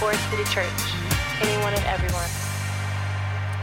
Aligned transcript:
Forest 0.00 0.30
City 0.30 0.44
Church. 0.44 0.66
Anyone 1.42 1.74
and 1.74 1.84
everyone. 1.84 2.24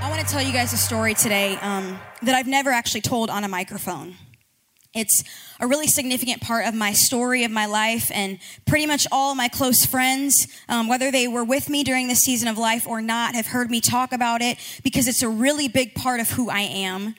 I 0.04 0.08
want 0.08 0.22
to 0.22 0.32
tell 0.32 0.40
you 0.40 0.54
guys 0.54 0.72
a 0.72 0.78
story 0.78 1.16
today 1.16 1.58
um, 1.64 2.00
that 2.22 2.36
I've 2.36 2.46
never 2.46 2.70
actually 2.70 3.02
told 3.02 3.32
on 3.32 3.44
a 3.44 3.48
microphone. 3.48 4.14
It's 4.94 5.24
a 5.60 5.66
really 5.66 5.88
significant 5.88 6.44
part 6.44 6.68
of 6.68 6.76
my 6.76 6.94
story 6.94 7.44
of 7.44 7.50
my 7.50 7.66
life, 7.66 8.12
and 8.14 8.38
pretty 8.68 8.86
much 8.86 9.08
all 9.12 9.34
my 9.34 9.48
close 9.48 9.84
friends, 9.84 10.48
um, 10.70 10.88
whether 10.88 11.10
they 11.10 11.28
were 11.28 11.44
with 11.44 11.70
me 11.70 11.84
during 11.84 12.08
this 12.08 12.20
season 12.20 12.48
of 12.48 12.56
life 12.60 12.86
or 12.86 13.02
not, 13.02 13.34
have 13.34 13.48
heard 13.48 13.72
me 13.72 13.82
talk 13.82 14.14
about 14.14 14.44
it 14.44 14.60
because 14.84 15.08
it's 15.08 15.24
a 15.24 15.30
really 15.30 15.68
big 15.68 15.96
part 15.96 16.20
of 16.20 16.30
who 16.30 16.52
I 16.52 16.62
am. 16.62 17.16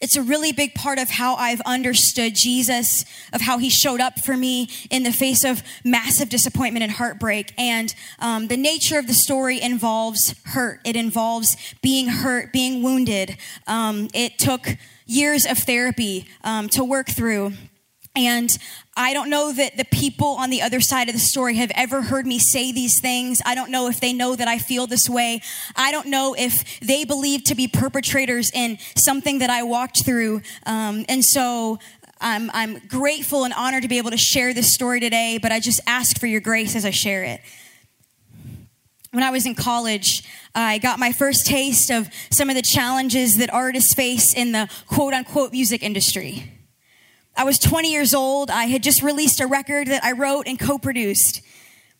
It's 0.00 0.16
a 0.16 0.22
really 0.22 0.52
big 0.52 0.74
part 0.74 0.98
of 0.98 1.10
how 1.10 1.34
I've 1.34 1.60
understood 1.62 2.34
Jesus, 2.36 3.04
of 3.32 3.40
how 3.40 3.58
he 3.58 3.68
showed 3.68 4.00
up 4.00 4.20
for 4.20 4.36
me 4.36 4.68
in 4.90 5.02
the 5.02 5.12
face 5.12 5.44
of 5.44 5.62
massive 5.84 6.28
disappointment 6.28 6.84
and 6.84 6.92
heartbreak. 6.92 7.52
And 7.58 7.92
um, 8.20 8.46
the 8.46 8.56
nature 8.56 8.98
of 8.98 9.08
the 9.08 9.14
story 9.14 9.60
involves 9.60 10.34
hurt, 10.44 10.80
it 10.84 10.94
involves 10.94 11.56
being 11.82 12.08
hurt, 12.08 12.52
being 12.52 12.82
wounded. 12.82 13.36
Um, 13.66 14.08
it 14.14 14.38
took 14.38 14.76
years 15.06 15.46
of 15.46 15.58
therapy 15.58 16.28
um, 16.44 16.68
to 16.68 16.84
work 16.84 17.08
through. 17.08 17.54
And 18.18 18.50
I 18.96 19.12
don't 19.12 19.30
know 19.30 19.52
that 19.52 19.76
the 19.76 19.84
people 19.84 20.26
on 20.26 20.50
the 20.50 20.60
other 20.60 20.80
side 20.80 21.08
of 21.08 21.14
the 21.14 21.20
story 21.20 21.54
have 21.54 21.70
ever 21.76 22.02
heard 22.02 22.26
me 22.26 22.40
say 22.40 22.72
these 22.72 23.00
things. 23.00 23.40
I 23.46 23.54
don't 23.54 23.70
know 23.70 23.86
if 23.86 24.00
they 24.00 24.12
know 24.12 24.34
that 24.34 24.48
I 24.48 24.58
feel 24.58 24.88
this 24.88 25.08
way. 25.08 25.40
I 25.76 25.92
don't 25.92 26.08
know 26.08 26.34
if 26.36 26.80
they 26.80 27.04
believe 27.04 27.44
to 27.44 27.54
be 27.54 27.68
perpetrators 27.68 28.50
in 28.52 28.78
something 28.96 29.38
that 29.38 29.50
I 29.50 29.62
walked 29.62 30.04
through. 30.04 30.42
Um, 30.66 31.04
and 31.08 31.24
so 31.24 31.78
I'm, 32.20 32.50
I'm 32.52 32.80
grateful 32.88 33.44
and 33.44 33.54
honored 33.54 33.84
to 33.84 33.88
be 33.88 33.98
able 33.98 34.10
to 34.10 34.16
share 34.16 34.52
this 34.52 34.74
story 34.74 34.98
today, 34.98 35.38
but 35.40 35.52
I 35.52 35.60
just 35.60 35.80
ask 35.86 36.18
for 36.18 36.26
your 36.26 36.40
grace 36.40 36.74
as 36.74 36.84
I 36.84 36.90
share 36.90 37.22
it. 37.22 37.40
When 39.12 39.22
I 39.22 39.30
was 39.30 39.46
in 39.46 39.54
college, 39.54 40.24
I 40.56 40.78
got 40.78 40.98
my 40.98 41.12
first 41.12 41.46
taste 41.46 41.88
of 41.92 42.08
some 42.32 42.50
of 42.50 42.56
the 42.56 42.62
challenges 42.62 43.36
that 43.36 43.54
artists 43.54 43.94
face 43.94 44.34
in 44.34 44.50
the 44.50 44.68
quote 44.88 45.14
unquote 45.14 45.52
music 45.52 45.84
industry. 45.84 46.57
I 47.38 47.44
was 47.44 47.60
20 47.60 47.92
years 47.92 48.14
old. 48.14 48.50
I 48.50 48.64
had 48.64 48.82
just 48.82 49.00
released 49.00 49.40
a 49.40 49.46
record 49.46 49.86
that 49.86 50.02
I 50.02 50.10
wrote 50.10 50.48
and 50.48 50.58
co 50.58 50.76
produced. 50.76 51.40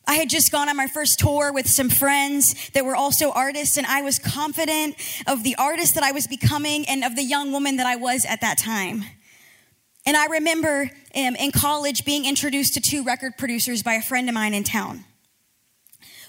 I 0.05 0.15
had 0.15 0.29
just 0.29 0.51
gone 0.51 0.69
on 0.69 0.77
my 0.77 0.89
first 0.89 1.21
tour 1.21 1.53
with 1.53 1.69
some 1.69 1.91
friends 1.91 2.71
that 2.71 2.85
were 2.85 2.97
also 2.97 3.31
artists, 3.31 3.77
and 3.77 3.87
I 3.87 4.03
was 4.03 4.19
confident 4.19 4.97
of 5.29 5.45
the 5.45 5.55
artist 5.55 5.95
that 5.95 6.03
I 6.03 6.11
was 6.11 6.27
becoming 6.27 6.89
and 6.89 7.05
of 7.05 7.15
the 7.15 7.23
young 7.23 7.53
woman 7.53 7.77
that 7.77 7.87
I 7.87 7.95
was 7.95 8.25
at 8.25 8.41
that 8.41 8.59
time. 8.59 9.05
And 10.05 10.17
I 10.17 10.27
remember 10.27 10.91
um, 11.15 11.37
in 11.37 11.53
college 11.53 12.05
being 12.05 12.27
introduced 12.27 12.75
to 12.75 12.81
two 12.81 13.05
record 13.05 13.39
producers 13.39 13.85
by 13.85 13.95
a 13.95 14.03
friend 14.03 14.29
of 14.29 14.35
mine 14.35 14.55
in 14.55 14.65
town. 14.65 15.05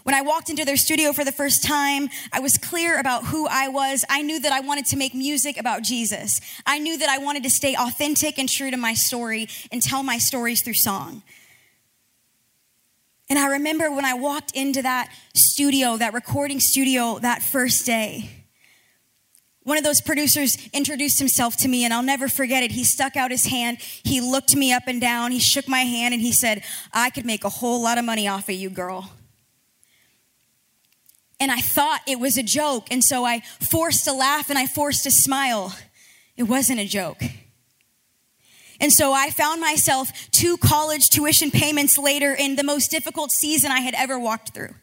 When 0.04 0.16
I 0.16 0.22
walked 0.22 0.50
into 0.50 0.66
their 0.66 0.78
studio 0.78 1.14
for 1.14 1.26
the 1.26 1.32
first 1.32 1.64
time, 1.64 2.10
I 2.32 2.40
was 2.40 2.58
clear 2.58 3.00
about 3.00 3.26
who 3.26 3.48
I 3.48 3.68
was. 3.68 4.06
I 4.10 4.22
knew 4.22 4.40
that 4.40 4.52
I 4.52 4.62
wanted 4.62 4.86
to 4.88 4.98
make 4.98 5.14
music 5.14 5.60
about 5.60 5.84
Jesus. 5.84 6.40
I 6.66 6.80
knew 6.80 6.98
that 6.98 7.10
I 7.10 7.18
wanted 7.18 7.44
to 7.44 7.50
stay 7.50 7.76
authentic 7.76 8.38
and 8.38 8.48
true 8.48 8.72
to 8.72 8.78
my 8.78 8.94
story 8.94 9.48
and 9.72 9.82
tell 9.82 10.04
my 10.04 10.18
stories 10.18 10.64
through 10.64 10.76
song. 10.76 11.24
And 13.30 13.38
I 13.38 13.48
remember 13.48 13.92
when 13.92 14.06
I 14.06 14.16
walked 14.16 14.56
into 14.56 14.82
that 14.82 15.14
studio, 15.36 15.98
that 15.98 16.14
recording 16.14 16.60
studio, 16.60 17.20
that 17.20 17.44
first 17.44 17.86
day, 17.86 18.30
one 19.64 19.78
of 19.78 19.84
those 19.84 20.02
producers 20.02 20.58
introduced 20.74 21.20
himself 21.20 21.56
to 21.58 21.68
me, 21.68 21.84
and 21.84 21.94
I'll 21.94 22.02
never 22.02 22.28
forget 22.28 22.64
it. 22.64 22.72
He 22.72 22.84
stuck 22.84 23.16
out 23.16 23.30
his 23.30 23.46
hand, 23.46 23.78
he 23.82 24.20
looked 24.20 24.56
me 24.56 24.74
up 24.74 24.84
and 24.88 25.00
down, 25.00 25.32
he 25.32 25.40
shook 25.40 25.68
my 25.68 25.82
hand, 25.82 26.14
and 26.14 26.24
he 26.24 26.32
said, 26.32 26.64
I 26.92 27.12
could 27.12 27.26
make 27.26 27.44
a 27.44 27.50
whole 27.50 27.80
lot 27.84 28.00
of 28.00 28.06
money 28.06 28.28
off 28.28 28.50
of 28.50 28.56
you, 28.56 28.72
girl 28.72 29.12
and 31.40 31.52
I 31.52 31.60
thought 31.60 32.02
it 32.08 32.20
was 32.20 32.38
a 32.38 32.44
joke. 32.44 32.88
And 32.92 33.04
so 33.04 33.26
I 33.26 33.42
forced 33.72 34.08
a 34.08 34.14
laugh 34.14 34.50
and 34.50 34.60
I 34.60 34.66
forced 34.66 35.06
a 35.06 35.12
smile. 35.12 35.74
It 36.36 36.44
wasn't 36.44 36.80
a 36.80 36.88
joke. 36.88 37.22
And 38.82 38.94
so 38.94 39.12
I 39.12 39.30
found 39.30 39.60
myself 39.60 40.12
two 40.32 40.58
college 40.58 41.10
tuition 41.10 41.52
payments 41.52 41.98
later 41.98 42.34
in 42.34 42.56
the 42.56 42.64
most 42.64 42.90
difficult 42.90 43.32
season 43.32 43.72
I 43.72 43.82
had 43.82 43.94
ever 43.94 44.18
walked 44.18 44.54
through. 44.54 44.74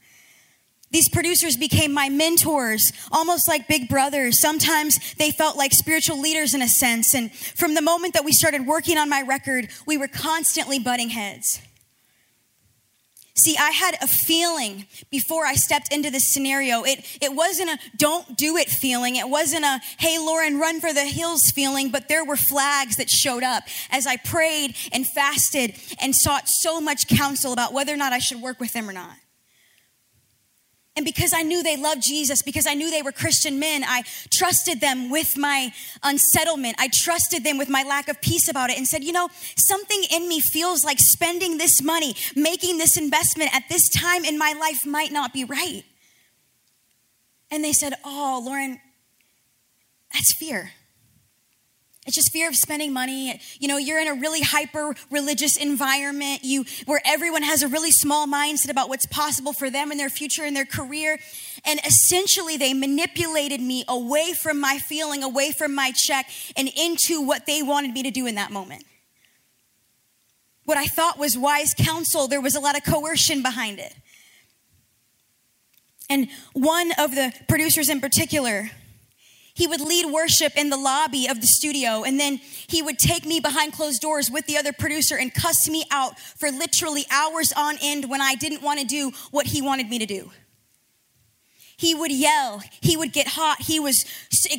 These 0.90 1.08
producers 1.08 1.56
became 1.56 1.92
my 1.92 2.08
mentors, 2.08 2.92
almost 3.10 3.48
like 3.48 3.66
big 3.66 3.88
brothers. 3.88 4.40
Sometimes 4.40 5.14
they 5.14 5.30
felt 5.30 5.56
like 5.56 5.72
spiritual 5.72 6.20
leaders 6.20 6.54
in 6.54 6.62
a 6.62 6.68
sense. 6.68 7.14
And 7.14 7.32
from 7.32 7.74
the 7.74 7.82
moment 7.82 8.14
that 8.14 8.24
we 8.24 8.32
started 8.32 8.66
working 8.66 8.96
on 8.96 9.08
my 9.08 9.22
record, 9.22 9.68
we 9.86 9.96
were 9.96 10.08
constantly 10.08 10.78
butting 10.78 11.10
heads. 11.10 11.60
See, 13.38 13.54
I 13.58 13.70
had 13.70 13.96
a 14.00 14.06
feeling 14.06 14.86
before 15.10 15.44
I 15.44 15.54
stepped 15.54 15.92
into 15.92 16.10
this 16.10 16.32
scenario. 16.32 16.84
It, 16.84 17.04
it 17.20 17.34
wasn't 17.34 17.68
a 17.68 17.78
don't 17.96 18.36
do 18.36 18.56
it 18.56 18.70
feeling. 18.70 19.16
It 19.16 19.28
wasn't 19.28 19.64
a, 19.64 19.80
hey, 19.98 20.18
Lauren, 20.18 20.58
run 20.58 20.80
for 20.80 20.94
the 20.94 21.04
hills 21.04 21.50
feeling, 21.54 21.90
but 21.90 22.08
there 22.08 22.24
were 22.24 22.36
flags 22.36 22.96
that 22.96 23.10
showed 23.10 23.42
up 23.42 23.64
as 23.90 24.06
I 24.06 24.16
prayed 24.16 24.74
and 24.90 25.06
fasted 25.06 25.76
and 26.00 26.14
sought 26.16 26.48
so 26.48 26.80
much 26.80 27.08
counsel 27.08 27.52
about 27.52 27.74
whether 27.74 27.92
or 27.92 27.98
not 27.98 28.14
I 28.14 28.18
should 28.20 28.40
work 28.40 28.58
with 28.58 28.72
them 28.72 28.88
or 28.88 28.94
not. 28.94 29.16
And 30.96 31.04
because 31.04 31.34
I 31.34 31.42
knew 31.42 31.62
they 31.62 31.76
loved 31.76 32.02
Jesus, 32.02 32.40
because 32.40 32.66
I 32.66 32.72
knew 32.72 32.90
they 32.90 33.02
were 33.02 33.12
Christian 33.12 33.58
men, 33.58 33.84
I 33.86 34.02
trusted 34.32 34.80
them 34.80 35.10
with 35.10 35.36
my 35.36 35.70
unsettlement. 36.02 36.76
I 36.78 36.88
trusted 36.90 37.44
them 37.44 37.58
with 37.58 37.68
my 37.68 37.82
lack 37.82 38.08
of 38.08 38.22
peace 38.22 38.48
about 38.48 38.70
it 38.70 38.78
and 38.78 38.86
said, 38.86 39.04
you 39.04 39.12
know, 39.12 39.28
something 39.58 40.04
in 40.10 40.26
me 40.26 40.40
feels 40.40 40.84
like 40.84 40.98
spending 40.98 41.58
this 41.58 41.82
money, 41.82 42.16
making 42.34 42.78
this 42.78 42.96
investment 42.96 43.54
at 43.54 43.64
this 43.68 43.86
time 43.90 44.24
in 44.24 44.38
my 44.38 44.54
life 44.58 44.86
might 44.86 45.12
not 45.12 45.34
be 45.34 45.44
right. 45.44 45.82
And 47.50 47.62
they 47.62 47.74
said, 47.74 47.92
oh, 48.02 48.42
Lauren, 48.44 48.80
that's 50.14 50.34
fear. 50.38 50.72
It's 52.06 52.14
just 52.14 52.32
fear 52.32 52.48
of 52.48 52.54
spending 52.54 52.92
money. 52.92 53.40
You 53.58 53.66
know, 53.66 53.78
you're 53.78 54.00
in 54.00 54.06
a 54.06 54.14
really 54.14 54.40
hyper 54.40 54.94
religious 55.10 55.56
environment, 55.56 56.44
you 56.44 56.64
where 56.84 57.00
everyone 57.04 57.42
has 57.42 57.62
a 57.62 57.68
really 57.68 57.90
small 57.90 58.26
mindset 58.28 58.70
about 58.70 58.88
what's 58.88 59.06
possible 59.06 59.52
for 59.52 59.70
them 59.70 59.90
and 59.90 59.98
their 59.98 60.08
future 60.08 60.44
and 60.44 60.56
their 60.56 60.64
career. 60.64 61.18
And 61.64 61.80
essentially 61.84 62.56
they 62.56 62.74
manipulated 62.74 63.60
me 63.60 63.84
away 63.88 64.32
from 64.32 64.60
my 64.60 64.78
feeling, 64.78 65.24
away 65.24 65.50
from 65.50 65.74
my 65.74 65.90
check 65.90 66.30
and 66.56 66.70
into 66.76 67.20
what 67.20 67.46
they 67.46 67.62
wanted 67.62 67.92
me 67.92 68.04
to 68.04 68.10
do 68.12 68.26
in 68.26 68.36
that 68.36 68.52
moment. 68.52 68.84
What 70.64 70.76
I 70.76 70.86
thought 70.86 71.18
was 71.18 71.36
wise 71.36 71.74
counsel, 71.74 72.28
there 72.28 72.40
was 72.40 72.54
a 72.54 72.60
lot 72.60 72.76
of 72.76 72.84
coercion 72.84 73.42
behind 73.42 73.78
it. 73.78 73.94
And 76.08 76.28
one 76.52 76.92
of 76.98 77.16
the 77.16 77.32
producers 77.48 77.88
in 77.88 78.00
particular, 78.00 78.70
he 79.56 79.66
would 79.66 79.80
lead 79.80 80.12
worship 80.12 80.52
in 80.54 80.68
the 80.68 80.76
lobby 80.76 81.26
of 81.26 81.40
the 81.40 81.46
studio, 81.46 82.04
and 82.04 82.20
then 82.20 82.40
he 82.68 82.82
would 82.82 82.98
take 82.98 83.24
me 83.24 83.40
behind 83.40 83.72
closed 83.72 84.02
doors 84.02 84.30
with 84.30 84.46
the 84.46 84.58
other 84.58 84.72
producer 84.72 85.16
and 85.16 85.32
cuss 85.32 85.66
me 85.68 85.84
out 85.90 86.20
for 86.20 86.50
literally 86.50 87.06
hours 87.10 87.54
on 87.56 87.76
end 87.82 88.10
when 88.10 88.20
I 88.20 88.34
didn't 88.34 88.62
want 88.62 88.80
to 88.80 88.86
do 88.86 89.12
what 89.30 89.46
he 89.46 89.62
wanted 89.62 89.88
me 89.88 89.98
to 89.98 90.04
do. 90.04 90.30
He 91.78 91.94
would 91.94 92.12
yell, 92.12 92.62
he 92.80 92.96
would 92.96 93.12
get 93.14 93.28
hot, 93.28 93.62
he 93.62 93.80
was 93.80 94.04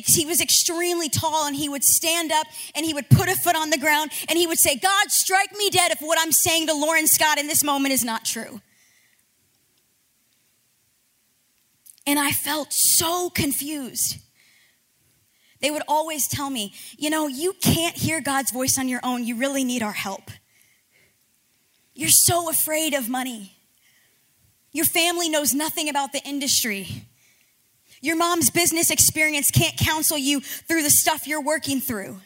he 0.06 0.26
was 0.26 0.40
extremely 0.40 1.08
tall 1.08 1.46
and 1.46 1.54
he 1.54 1.68
would 1.68 1.84
stand 1.84 2.30
up 2.32 2.46
and 2.74 2.84
he 2.84 2.92
would 2.92 3.08
put 3.08 3.28
a 3.28 3.36
foot 3.36 3.56
on 3.56 3.70
the 3.70 3.78
ground 3.78 4.10
and 4.28 4.36
he 4.36 4.46
would 4.46 4.58
say, 4.58 4.76
"God, 4.76 5.10
strike 5.10 5.52
me 5.52 5.70
dead 5.70 5.92
if 5.92 6.00
what 6.00 6.18
I'm 6.20 6.32
saying 6.32 6.66
to 6.66 6.74
Lauren 6.74 7.06
Scott 7.06 7.38
in 7.38 7.46
this 7.46 7.64
moment 7.64 7.92
is 7.92 8.04
not 8.04 8.24
true." 8.24 8.60
And 12.06 12.18
I 12.18 12.30
felt 12.30 12.68
so 12.70 13.30
confused. 13.30 14.18
They 15.60 15.70
would 15.70 15.82
always 15.88 16.28
tell 16.28 16.50
me, 16.50 16.72
you 16.96 17.10
know, 17.10 17.26
you 17.26 17.54
can't 17.60 17.96
hear 17.96 18.20
God's 18.20 18.52
voice 18.52 18.78
on 18.78 18.88
your 18.88 19.00
own. 19.02 19.24
You 19.24 19.36
really 19.36 19.64
need 19.64 19.82
our 19.82 19.92
help. 19.92 20.30
You're 21.94 22.10
so 22.10 22.48
afraid 22.48 22.94
of 22.94 23.08
money. 23.08 23.56
Your 24.72 24.84
family 24.84 25.28
knows 25.28 25.52
nothing 25.52 25.88
about 25.88 26.12
the 26.12 26.22
industry. 26.24 27.06
Your 28.00 28.16
mom's 28.16 28.50
business 28.50 28.90
experience 28.90 29.50
can't 29.50 29.76
counsel 29.76 30.16
you 30.16 30.40
through 30.40 30.82
the 30.82 30.90
stuff 30.90 31.26
you're 31.26 31.42
working 31.42 31.80
through. 31.80 32.20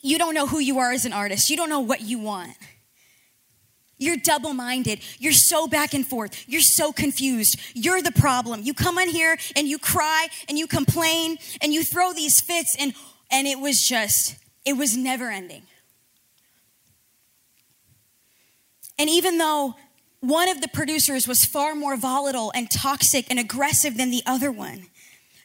You 0.00 0.18
don't 0.18 0.34
know 0.34 0.46
who 0.46 0.58
you 0.58 0.78
are 0.78 0.92
as 0.92 1.04
an 1.04 1.12
artist, 1.12 1.50
you 1.50 1.56
don't 1.56 1.68
know 1.68 1.80
what 1.80 2.02
you 2.02 2.18
want. 2.18 2.52
You're 4.02 4.16
double 4.16 4.52
minded. 4.52 5.00
You're 5.18 5.32
so 5.32 5.66
back 5.66 5.94
and 5.94 6.06
forth. 6.06 6.44
You're 6.48 6.60
so 6.60 6.92
confused. 6.92 7.58
You're 7.74 8.02
the 8.02 8.12
problem. 8.12 8.62
You 8.62 8.74
come 8.74 8.98
in 8.98 9.08
here 9.08 9.36
and 9.54 9.68
you 9.68 9.78
cry 9.78 10.26
and 10.48 10.58
you 10.58 10.66
complain 10.66 11.38
and 11.60 11.72
you 11.72 11.84
throw 11.84 12.12
these 12.12 12.40
fits, 12.40 12.74
and, 12.78 12.94
and 13.30 13.46
it 13.46 13.60
was 13.60 13.80
just, 13.80 14.36
it 14.64 14.74
was 14.74 14.96
never 14.96 15.30
ending. 15.30 15.62
And 18.98 19.08
even 19.08 19.38
though 19.38 19.74
one 20.20 20.48
of 20.48 20.60
the 20.60 20.68
producers 20.68 21.26
was 21.26 21.44
far 21.44 21.74
more 21.74 21.96
volatile 21.96 22.52
and 22.54 22.70
toxic 22.70 23.26
and 23.30 23.38
aggressive 23.38 23.96
than 23.96 24.10
the 24.10 24.22
other 24.26 24.52
one, 24.52 24.86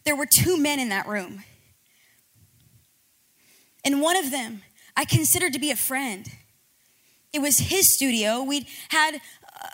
there 0.06 0.16
were 0.16 0.28
two 0.28 0.58
men 0.58 0.80
in 0.80 0.90
that 0.90 1.08
room. 1.08 1.44
And 3.84 4.02
one 4.02 4.18
of 4.18 4.32
them 4.32 4.64
I 4.96 5.06
considered 5.06 5.54
to 5.54 5.60
be 5.60 5.70
a 5.70 5.76
friend. 5.76 6.28
It 7.38 7.42
was 7.44 7.60
his 7.60 7.94
studio. 7.94 8.42
We'd 8.42 8.66
had 8.90 9.22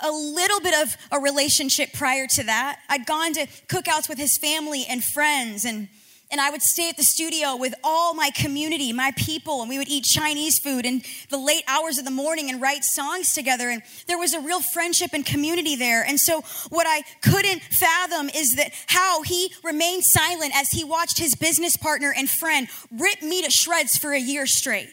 a 0.04 0.12
little 0.12 0.60
bit 0.60 0.74
of 0.74 0.98
a 1.14 1.20
relationship 1.20 1.94
prior 1.94 2.28
to 2.28 2.44
that. 2.44 2.80
I'd 2.90 3.06
gone 3.06 3.32
to 3.36 3.48
cookouts 3.70 4.10
with 4.10 4.18
his 4.18 4.38
family 4.38 4.86
and 4.90 5.02
friends 5.02 5.64
and 5.64 5.88
and 6.30 6.42
I 6.42 6.50
would 6.50 6.64
stay 6.64 6.90
at 6.90 6.98
the 6.98 7.04
studio 7.04 7.56
with 7.56 7.76
all 7.84 8.16
my 8.16 8.32
community, 8.32 8.92
my 8.92 9.12
people, 9.16 9.62
and 9.62 9.70
we 9.70 9.78
would 9.78 9.88
eat 9.88 10.04
Chinese 10.04 10.58
food 10.58 10.84
in 10.84 11.04
the 11.30 11.38
late 11.38 11.64
hours 11.68 12.00
of 12.00 12.06
the 12.06 12.12
morning 12.12 12.50
and 12.50 12.60
write 12.60 12.84
songs 12.84 13.34
together. 13.34 13.70
And 13.70 13.84
there 14.08 14.18
was 14.18 14.34
a 14.34 14.40
real 14.40 14.60
friendship 14.60 15.12
and 15.14 15.24
community 15.24 15.76
there. 15.76 16.04
And 16.04 16.20
so, 16.20 16.42
what 16.70 16.88
I 16.90 17.04
couldn't 17.22 17.62
fathom 17.62 18.30
is 18.30 18.56
that 18.56 18.72
how 18.88 19.22
he 19.22 19.54
remained 19.64 20.04
silent 20.06 20.54
as 20.56 20.72
he 20.72 20.84
watched 20.84 21.20
his 21.20 21.36
business 21.36 21.78
partner 21.78 22.12
and 22.18 22.28
friend 22.28 22.68
rip 22.90 23.22
me 23.22 23.44
to 23.44 23.52
shreds 23.52 23.96
for 24.00 24.12
a 24.12 24.20
year 24.20 24.48
straight. 24.48 24.90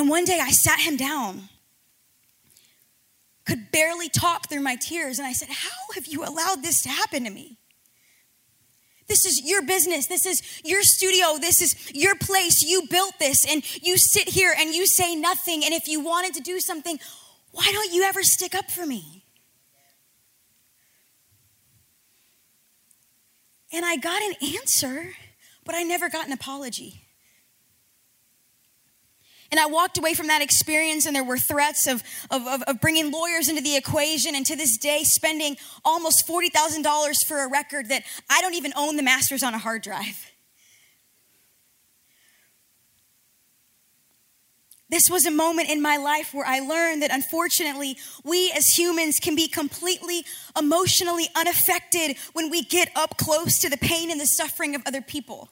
And 0.00 0.08
one 0.08 0.24
day 0.24 0.40
I 0.40 0.48
sat 0.48 0.80
him 0.80 0.96
down, 0.96 1.50
could 3.44 3.70
barely 3.70 4.08
talk 4.08 4.48
through 4.48 4.62
my 4.62 4.74
tears, 4.74 5.18
and 5.18 5.28
I 5.28 5.34
said, 5.34 5.50
How 5.50 5.92
have 5.94 6.06
you 6.06 6.24
allowed 6.24 6.62
this 6.62 6.80
to 6.84 6.88
happen 6.88 7.24
to 7.24 7.30
me? 7.30 7.58
This 9.08 9.26
is 9.26 9.42
your 9.44 9.60
business. 9.60 10.06
This 10.06 10.24
is 10.24 10.40
your 10.64 10.80
studio. 10.80 11.36
This 11.38 11.60
is 11.60 11.92
your 11.92 12.14
place. 12.14 12.62
You 12.62 12.86
built 12.88 13.18
this, 13.18 13.44
and 13.46 13.62
you 13.84 13.98
sit 13.98 14.30
here 14.30 14.54
and 14.58 14.74
you 14.74 14.86
say 14.86 15.14
nothing. 15.14 15.66
And 15.66 15.74
if 15.74 15.86
you 15.86 16.00
wanted 16.00 16.32
to 16.32 16.40
do 16.40 16.60
something, 16.60 16.98
why 17.50 17.68
don't 17.70 17.92
you 17.92 18.02
ever 18.04 18.22
stick 18.22 18.54
up 18.54 18.70
for 18.70 18.86
me? 18.86 19.26
And 23.70 23.84
I 23.84 23.96
got 23.96 24.22
an 24.22 24.32
answer, 24.54 25.10
but 25.66 25.74
I 25.74 25.82
never 25.82 26.08
got 26.08 26.26
an 26.26 26.32
apology. 26.32 27.02
And 29.50 29.58
I 29.58 29.66
walked 29.66 29.98
away 29.98 30.14
from 30.14 30.28
that 30.28 30.42
experience, 30.42 31.06
and 31.06 31.16
there 31.16 31.24
were 31.24 31.38
threats 31.38 31.86
of, 31.88 32.04
of, 32.30 32.46
of, 32.46 32.62
of 32.62 32.80
bringing 32.80 33.10
lawyers 33.10 33.48
into 33.48 33.60
the 33.60 33.76
equation, 33.76 34.36
and 34.36 34.46
to 34.46 34.54
this 34.54 34.76
day, 34.76 35.02
spending 35.02 35.56
almost 35.84 36.26
$40,000 36.28 37.26
for 37.26 37.42
a 37.42 37.50
record 37.50 37.88
that 37.88 38.04
I 38.28 38.40
don't 38.42 38.54
even 38.54 38.72
own 38.76 38.96
the 38.96 39.02
masters 39.02 39.42
on 39.42 39.54
a 39.54 39.58
hard 39.58 39.82
drive. 39.82 40.30
This 44.90 45.08
was 45.08 45.24
a 45.24 45.30
moment 45.30 45.70
in 45.70 45.80
my 45.80 45.96
life 45.96 46.34
where 46.34 46.46
I 46.46 46.58
learned 46.58 47.02
that 47.02 47.12
unfortunately, 47.12 47.96
we 48.24 48.52
as 48.56 48.66
humans 48.76 49.18
can 49.22 49.36
be 49.36 49.46
completely 49.46 50.24
emotionally 50.58 51.28
unaffected 51.36 52.16
when 52.32 52.50
we 52.50 52.62
get 52.62 52.90
up 52.96 53.16
close 53.16 53.60
to 53.60 53.70
the 53.70 53.76
pain 53.76 54.10
and 54.10 54.20
the 54.20 54.26
suffering 54.26 54.74
of 54.74 54.82
other 54.86 55.00
people. 55.00 55.48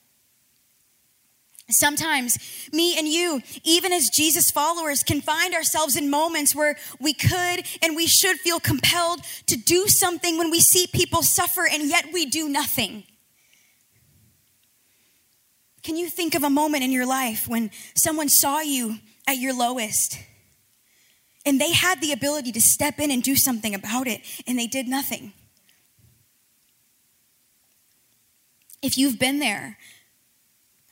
Sometimes, 1.71 2.39
me 2.73 2.97
and 2.99 3.07
you, 3.07 3.43
even 3.63 3.93
as 3.93 4.09
Jesus 4.09 4.51
followers, 4.51 5.03
can 5.03 5.21
find 5.21 5.53
ourselves 5.53 5.97
in 5.97 6.09
moments 6.09 6.55
where 6.55 6.77
we 6.99 7.13
could 7.13 7.67
and 7.83 7.95
we 7.95 8.07
should 8.07 8.39
feel 8.39 8.59
compelled 8.59 9.21
to 9.49 9.57
do 9.57 9.87
something 9.87 10.39
when 10.39 10.51
we 10.51 10.61
see 10.61 10.87
people 10.87 11.23
suffer 11.23 11.69
and 11.71 11.83
yet 11.87 12.07
we 12.11 12.25
do 12.25 12.49
nothing. 12.49 13.05
Can 15.83 15.97
you 15.97 16.09
think 16.09 16.35
of 16.35 16.43
a 16.43 16.51
moment 16.51 16.85
in 16.85 16.91
your 16.91 17.07
life 17.07 17.47
when 17.47 17.71
someone 17.95 18.31
saw 18.31 18.61
you 18.61 18.97
at 19.27 19.37
your 19.37 19.53
lowest 19.53 20.19
and 21.45 21.61
they 21.61 21.73
had 21.73 22.01
the 22.01 22.13
ability 22.13 22.51
to 22.53 22.61
step 22.63 22.99
in 22.99 23.11
and 23.11 23.23
do 23.23 23.37
something 23.37 23.75
about 23.75 24.07
it 24.07 24.23
and 24.47 24.59
they 24.59 24.67
did 24.67 24.89
nothing? 24.89 25.35
If 28.81 28.97
you've 28.97 29.19
been 29.19 29.39
there, 29.39 29.77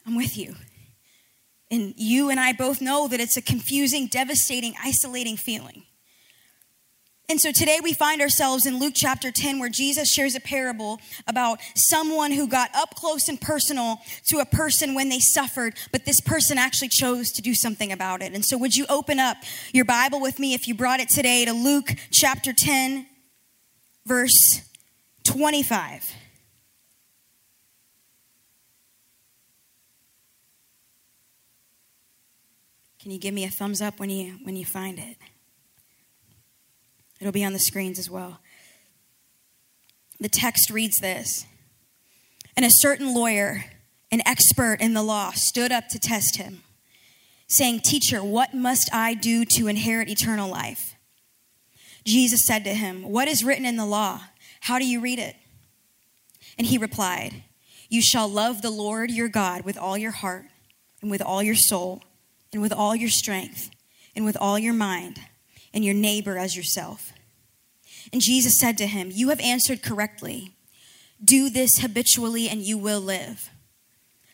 I'm 0.05 0.15
with 0.15 0.37
you. 0.37 0.55
And 1.69 1.93
you 1.97 2.29
and 2.29 2.39
I 2.39 2.53
both 2.53 2.81
know 2.81 3.07
that 3.07 3.19
it's 3.19 3.37
a 3.37 3.41
confusing, 3.41 4.07
devastating, 4.07 4.73
isolating 4.83 5.35
feeling. 5.37 5.83
And 7.29 7.41
so 7.41 7.51
today 7.51 7.79
we 7.83 7.91
find 7.91 8.21
ourselves 8.21 8.65
in 8.65 8.79
Luke 8.79 8.93
chapter 8.95 9.31
10, 9.31 9.59
where 9.59 9.67
Jesus 9.67 10.09
shares 10.09 10.33
a 10.33 10.39
parable 10.39 11.01
about 11.27 11.59
someone 11.75 12.31
who 12.31 12.47
got 12.47 12.73
up 12.73 12.95
close 12.95 13.27
and 13.27 13.39
personal 13.39 13.99
to 14.29 14.37
a 14.37 14.45
person 14.45 14.93
when 14.93 15.09
they 15.09 15.19
suffered, 15.19 15.75
but 15.91 16.05
this 16.05 16.21
person 16.21 16.57
actually 16.57 16.87
chose 16.87 17.31
to 17.31 17.41
do 17.41 17.53
something 17.53 17.91
about 17.91 18.21
it. 18.21 18.31
And 18.31 18.45
so, 18.45 18.57
would 18.57 18.77
you 18.77 18.85
open 18.87 19.19
up 19.19 19.35
your 19.73 19.83
Bible 19.83 20.21
with 20.21 20.39
me 20.39 20.53
if 20.53 20.69
you 20.69 20.73
brought 20.73 21.01
it 21.01 21.09
today 21.09 21.43
to 21.43 21.51
Luke 21.51 21.89
chapter 22.11 22.53
10, 22.53 23.05
verse 24.05 24.61
25? 25.25 26.09
Can 33.07 33.13
you 33.13 33.19
give 33.19 33.33
me 33.33 33.45
a 33.45 33.49
thumbs 33.49 33.81
up 33.81 34.01
when 34.01 34.09
you 34.09 34.33
when 34.43 34.57
you 34.57 34.65
find 34.65 34.99
it? 34.99 35.15
It'll 37.21 37.31
be 37.31 37.45
on 37.45 37.53
the 37.53 37.57
screens 37.57 37.99
as 37.99 38.09
well. 38.09 38.41
The 40.19 40.27
text 40.27 40.69
reads 40.69 40.97
this. 40.97 41.45
And 42.57 42.65
a 42.65 42.69
certain 42.69 43.13
lawyer, 43.13 43.63
an 44.11 44.21
expert 44.25 44.81
in 44.81 44.93
the 44.93 45.03
law, 45.03 45.31
stood 45.33 45.71
up 45.71 45.87
to 45.87 45.99
test 45.99 46.35
him, 46.35 46.63
saying, 47.47 47.79
"Teacher, 47.79 48.21
what 48.21 48.53
must 48.53 48.89
I 48.91 49.13
do 49.13 49.45
to 49.55 49.69
inherit 49.69 50.09
eternal 50.09 50.49
life?" 50.49 50.95
Jesus 52.03 52.45
said 52.45 52.65
to 52.65 52.73
him, 52.73 53.03
"What 53.03 53.29
is 53.29 53.41
written 53.41 53.65
in 53.65 53.77
the 53.77 53.85
law? 53.85 54.25
How 54.59 54.79
do 54.79 54.85
you 54.85 54.99
read 54.99 55.19
it?" 55.19 55.37
And 56.57 56.67
he 56.67 56.77
replied, 56.77 57.45
"You 57.87 58.01
shall 58.01 58.27
love 58.27 58.61
the 58.61 58.69
Lord 58.69 59.11
your 59.11 59.29
God 59.29 59.61
with 59.61 59.77
all 59.77 59.97
your 59.97 60.11
heart 60.11 60.49
and 61.01 61.09
with 61.09 61.21
all 61.21 61.41
your 61.41 61.55
soul." 61.55 62.03
And 62.53 62.61
with 62.61 62.73
all 62.73 62.95
your 62.95 63.09
strength 63.09 63.69
and 64.15 64.25
with 64.25 64.37
all 64.37 64.57
your 64.57 64.73
mind, 64.73 65.19
and 65.73 65.85
your 65.85 65.93
neighbor 65.93 66.39
as 66.39 66.57
yourself. 66.57 67.13
And 68.11 68.19
Jesus 68.19 68.57
said 68.59 68.77
to 68.79 68.87
him, 68.87 69.11
You 69.13 69.29
have 69.29 69.39
answered 69.39 69.83
correctly. 69.83 70.55
Do 71.23 71.49
this 71.51 71.79
habitually, 71.79 72.49
and 72.49 72.61
you 72.61 72.77
will 72.79 72.99
live. 72.99 73.51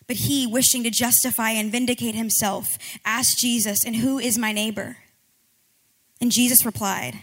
But 0.08 0.18
he, 0.18 0.48
wishing 0.48 0.84
to 0.84 0.90
justify 0.90 1.52
and 1.52 1.72
vindicate 1.72 2.16
himself, 2.16 2.78
asked 3.04 3.40
Jesus, 3.40 3.86
And 3.86 3.98
who 3.98 4.20
is 4.20 4.38
my 4.38 4.54
neighbor? 4.54 4.98
And 6.22 6.32
Jesus 6.32 6.66
replied, 6.66 7.20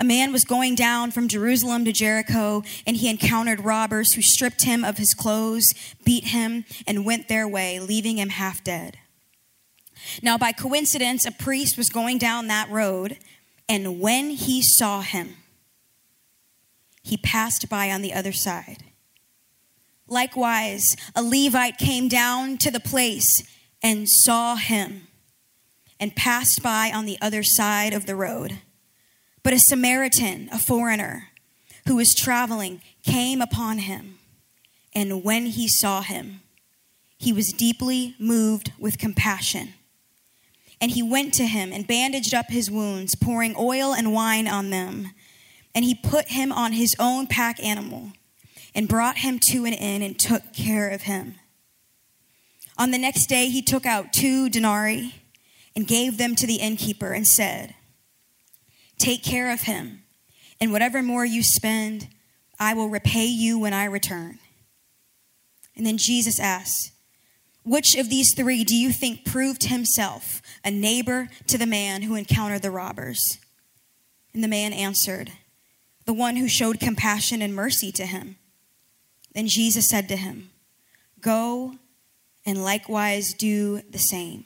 A 0.00 0.04
man 0.04 0.32
was 0.32 0.44
going 0.44 0.74
down 0.74 1.10
from 1.10 1.28
Jerusalem 1.28 1.84
to 1.84 1.92
Jericho, 1.92 2.62
and 2.86 2.96
he 2.96 3.10
encountered 3.10 3.64
robbers 3.64 4.14
who 4.14 4.22
stripped 4.22 4.64
him 4.64 4.84
of 4.84 4.96
his 4.96 5.12
clothes, 5.12 5.66
beat 6.04 6.28
him, 6.28 6.64
and 6.86 7.04
went 7.04 7.28
their 7.28 7.46
way, 7.46 7.78
leaving 7.78 8.18
him 8.18 8.30
half 8.30 8.64
dead. 8.64 8.98
Now, 10.22 10.38
by 10.38 10.52
coincidence, 10.52 11.26
a 11.26 11.32
priest 11.32 11.76
was 11.76 11.88
going 11.88 12.18
down 12.18 12.46
that 12.48 12.70
road, 12.70 13.18
and 13.68 14.00
when 14.00 14.30
he 14.30 14.62
saw 14.62 15.00
him, 15.00 15.36
he 17.02 17.16
passed 17.16 17.68
by 17.68 17.90
on 17.90 18.02
the 18.02 18.12
other 18.12 18.32
side. 18.32 18.84
Likewise, 20.08 20.96
a 21.14 21.22
Levite 21.22 21.78
came 21.78 22.08
down 22.08 22.58
to 22.58 22.70
the 22.70 22.80
place 22.80 23.42
and 23.82 24.08
saw 24.08 24.56
him 24.56 25.08
and 26.00 26.16
passed 26.16 26.62
by 26.62 26.90
on 26.92 27.06
the 27.06 27.18
other 27.20 27.42
side 27.42 27.92
of 27.92 28.06
the 28.06 28.16
road. 28.16 28.58
But 29.42 29.52
a 29.52 29.58
Samaritan, 29.58 30.48
a 30.52 30.58
foreigner, 30.58 31.28
who 31.86 31.96
was 31.96 32.14
traveling, 32.14 32.80
came 33.02 33.42
upon 33.42 33.78
him, 33.78 34.18
and 34.94 35.22
when 35.22 35.46
he 35.46 35.68
saw 35.68 36.00
him, 36.02 36.40
he 37.18 37.32
was 37.32 37.52
deeply 37.52 38.14
moved 38.18 38.72
with 38.78 38.98
compassion 38.98 39.74
and 40.84 40.92
he 40.92 41.02
went 41.02 41.32
to 41.32 41.46
him 41.46 41.72
and 41.72 41.86
bandaged 41.86 42.34
up 42.34 42.50
his 42.50 42.70
wounds, 42.70 43.14
pouring 43.14 43.54
oil 43.58 43.94
and 43.94 44.12
wine 44.12 44.46
on 44.46 44.68
them. 44.68 45.12
And 45.74 45.82
he 45.82 45.94
put 45.94 46.28
him 46.28 46.52
on 46.52 46.72
his 46.72 46.94
own 46.98 47.26
pack 47.26 47.58
animal 47.64 48.12
and 48.74 48.86
brought 48.86 49.16
him 49.16 49.38
to 49.48 49.64
an 49.64 49.72
inn 49.72 50.02
and 50.02 50.18
took 50.18 50.52
care 50.52 50.90
of 50.90 51.04
him. 51.04 51.36
On 52.76 52.90
the 52.90 52.98
next 52.98 53.28
day, 53.30 53.48
he 53.48 53.62
took 53.62 53.86
out 53.86 54.12
two 54.12 54.50
denarii 54.50 55.14
and 55.74 55.88
gave 55.88 56.18
them 56.18 56.34
to 56.34 56.46
the 56.46 56.56
innkeeper 56.56 57.12
and 57.14 57.26
said, 57.26 57.74
Take 58.98 59.24
care 59.24 59.50
of 59.50 59.62
him, 59.62 60.02
and 60.60 60.70
whatever 60.70 61.02
more 61.02 61.24
you 61.24 61.42
spend, 61.42 62.08
I 62.60 62.74
will 62.74 62.90
repay 62.90 63.24
you 63.24 63.58
when 63.58 63.72
I 63.72 63.86
return. 63.86 64.38
And 65.74 65.86
then 65.86 65.96
Jesus 65.96 66.38
asked, 66.38 66.92
which 67.64 67.96
of 67.96 68.10
these 68.10 68.34
three 68.34 68.62
do 68.62 68.76
you 68.76 68.90
think 68.90 69.24
proved 69.24 69.64
himself 69.64 70.42
a 70.64 70.70
neighbor 70.70 71.28
to 71.46 71.58
the 71.58 71.66
man 71.66 72.02
who 72.02 72.14
encountered 72.14 72.62
the 72.62 72.70
robbers? 72.70 73.38
And 74.34 74.44
the 74.44 74.48
man 74.48 74.72
answered, 74.72 75.32
The 76.04 76.12
one 76.12 76.36
who 76.36 76.46
showed 76.46 76.78
compassion 76.78 77.40
and 77.40 77.54
mercy 77.54 77.90
to 77.92 78.04
him. 78.04 78.36
Then 79.34 79.48
Jesus 79.48 79.88
said 79.88 80.08
to 80.08 80.16
him, 80.16 80.50
Go 81.20 81.76
and 82.44 82.62
likewise 82.62 83.32
do 83.32 83.80
the 83.90 83.98
same. 83.98 84.44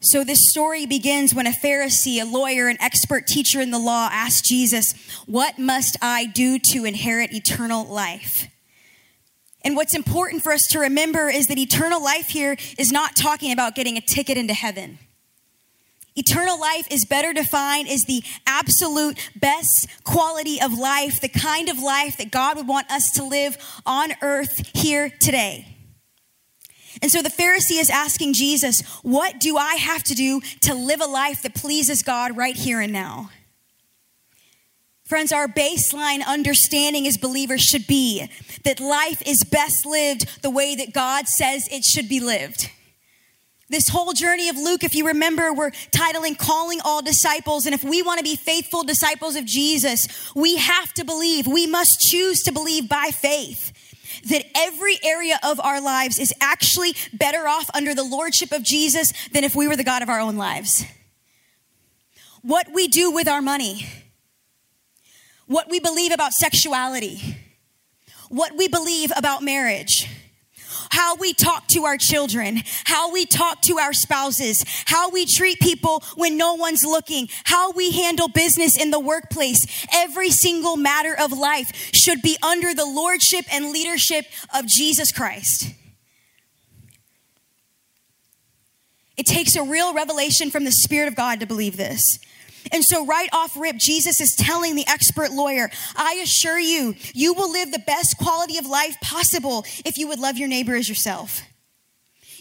So, 0.00 0.24
this 0.24 0.50
story 0.50 0.86
begins 0.86 1.34
when 1.34 1.46
a 1.46 1.52
Pharisee, 1.52 2.20
a 2.20 2.24
lawyer, 2.24 2.68
an 2.68 2.76
expert 2.80 3.26
teacher 3.26 3.60
in 3.60 3.70
the 3.70 3.78
law 3.78 4.08
asked 4.12 4.44
Jesus, 4.44 4.92
What 5.26 5.58
must 5.58 5.96
I 6.02 6.26
do 6.26 6.58
to 6.72 6.84
inherit 6.84 7.32
eternal 7.32 7.84
life? 7.84 8.48
And 9.66 9.74
what's 9.74 9.96
important 9.96 10.44
for 10.44 10.52
us 10.52 10.64
to 10.68 10.78
remember 10.78 11.28
is 11.28 11.48
that 11.48 11.58
eternal 11.58 12.00
life 12.00 12.28
here 12.28 12.56
is 12.78 12.92
not 12.92 13.16
talking 13.16 13.50
about 13.50 13.74
getting 13.74 13.96
a 13.96 14.00
ticket 14.00 14.38
into 14.38 14.54
heaven. 14.54 15.00
Eternal 16.14 16.58
life 16.58 16.86
is 16.88 17.04
better 17.04 17.32
defined 17.32 17.88
as 17.88 18.04
the 18.04 18.22
absolute 18.46 19.18
best 19.34 19.88
quality 20.04 20.62
of 20.62 20.72
life, 20.72 21.20
the 21.20 21.28
kind 21.28 21.68
of 21.68 21.80
life 21.80 22.16
that 22.18 22.30
God 22.30 22.56
would 22.56 22.68
want 22.68 22.88
us 22.92 23.10
to 23.16 23.24
live 23.24 23.58
on 23.84 24.12
earth 24.22 24.70
here 24.72 25.10
today. 25.20 25.66
And 27.02 27.10
so 27.10 27.20
the 27.20 27.28
Pharisee 27.28 27.80
is 27.80 27.90
asking 27.90 28.34
Jesus, 28.34 28.82
What 29.02 29.40
do 29.40 29.56
I 29.56 29.74
have 29.74 30.04
to 30.04 30.14
do 30.14 30.42
to 30.60 30.74
live 30.74 31.00
a 31.00 31.06
life 31.06 31.42
that 31.42 31.56
pleases 31.56 32.04
God 32.04 32.36
right 32.36 32.56
here 32.56 32.80
and 32.80 32.92
now? 32.92 33.30
Friends, 35.06 35.30
our 35.30 35.46
baseline 35.46 36.26
understanding 36.26 37.06
as 37.06 37.16
believers 37.16 37.62
should 37.62 37.86
be 37.86 38.28
that 38.64 38.80
life 38.80 39.22
is 39.24 39.44
best 39.44 39.86
lived 39.86 40.42
the 40.42 40.50
way 40.50 40.74
that 40.74 40.92
God 40.92 41.28
says 41.28 41.68
it 41.70 41.84
should 41.84 42.08
be 42.08 42.18
lived. 42.18 42.70
This 43.68 43.88
whole 43.88 44.12
journey 44.12 44.48
of 44.48 44.56
Luke, 44.56 44.82
if 44.82 44.94
you 44.94 45.06
remember, 45.06 45.52
we're 45.52 45.70
titling 45.70 46.36
Calling 46.36 46.80
All 46.84 47.02
Disciples. 47.02 47.66
And 47.66 47.74
if 47.74 47.84
we 47.84 48.02
want 48.02 48.18
to 48.18 48.24
be 48.24 48.36
faithful 48.36 48.82
disciples 48.82 49.36
of 49.36 49.44
Jesus, 49.44 50.06
we 50.34 50.56
have 50.56 50.92
to 50.94 51.04
believe, 51.04 51.46
we 51.46 51.68
must 51.68 52.00
choose 52.00 52.42
to 52.42 52.52
believe 52.52 52.88
by 52.88 53.10
faith 53.12 53.72
that 54.28 54.44
every 54.56 54.98
area 55.04 55.38
of 55.44 55.60
our 55.60 55.80
lives 55.80 56.18
is 56.18 56.32
actually 56.40 56.94
better 57.12 57.46
off 57.46 57.70
under 57.74 57.94
the 57.94 58.04
lordship 58.04 58.50
of 58.50 58.64
Jesus 58.64 59.12
than 59.32 59.44
if 59.44 59.54
we 59.54 59.68
were 59.68 59.76
the 59.76 59.84
God 59.84 60.02
of 60.02 60.08
our 60.08 60.20
own 60.20 60.36
lives. 60.36 60.84
What 62.42 62.72
we 62.72 62.88
do 62.88 63.10
with 63.10 63.28
our 63.28 63.42
money, 63.42 63.86
what 65.46 65.70
we 65.70 65.80
believe 65.80 66.12
about 66.12 66.32
sexuality, 66.32 67.36
what 68.28 68.56
we 68.56 68.68
believe 68.68 69.12
about 69.16 69.42
marriage 69.42 70.08
how 70.90 71.14
we 71.16 71.32
talk 71.32 71.66
to 71.68 71.84
our 71.84 71.96
children, 71.96 72.62
how 72.84 73.12
we 73.12 73.26
talk 73.26 73.60
to 73.62 73.78
our 73.78 73.92
spouses, 73.92 74.64
how 74.86 75.10
we 75.10 75.26
treat 75.26 75.60
people 75.60 76.02
when 76.14 76.36
no 76.36 76.54
one's 76.54 76.84
looking, 76.84 77.28
how 77.44 77.70
we 77.72 77.90
handle 77.92 78.28
business 78.28 78.80
in 78.80 78.90
the 78.90 79.00
workplace. 79.00 79.66
Every 79.92 80.30
single 80.30 80.76
matter 80.76 81.14
of 81.18 81.32
life 81.32 81.90
should 81.94 82.22
be 82.22 82.36
under 82.42 82.74
the 82.74 82.86
lordship 82.86 83.44
and 83.52 83.70
leadership 83.72 84.24
of 84.54 84.66
Jesus 84.66 85.12
Christ. 85.12 85.72
It 89.16 89.26
takes 89.26 89.56
a 89.56 89.62
real 89.62 89.94
revelation 89.94 90.50
from 90.50 90.64
the 90.64 90.72
Spirit 90.72 91.08
of 91.08 91.16
God 91.16 91.40
to 91.40 91.46
believe 91.46 91.76
this. 91.76 92.02
And 92.72 92.84
so, 92.84 93.06
right 93.06 93.28
off 93.32 93.56
rip, 93.56 93.76
Jesus 93.76 94.20
is 94.20 94.34
telling 94.34 94.74
the 94.76 94.86
expert 94.86 95.32
lawyer, 95.32 95.70
I 95.94 96.14
assure 96.22 96.58
you, 96.58 96.94
you 97.14 97.34
will 97.34 97.50
live 97.50 97.72
the 97.72 97.78
best 97.78 98.16
quality 98.18 98.58
of 98.58 98.66
life 98.66 98.96
possible 99.00 99.64
if 99.84 99.96
you 99.96 100.08
would 100.08 100.18
love 100.18 100.36
your 100.36 100.48
neighbor 100.48 100.74
as 100.74 100.88
yourself. 100.88 101.42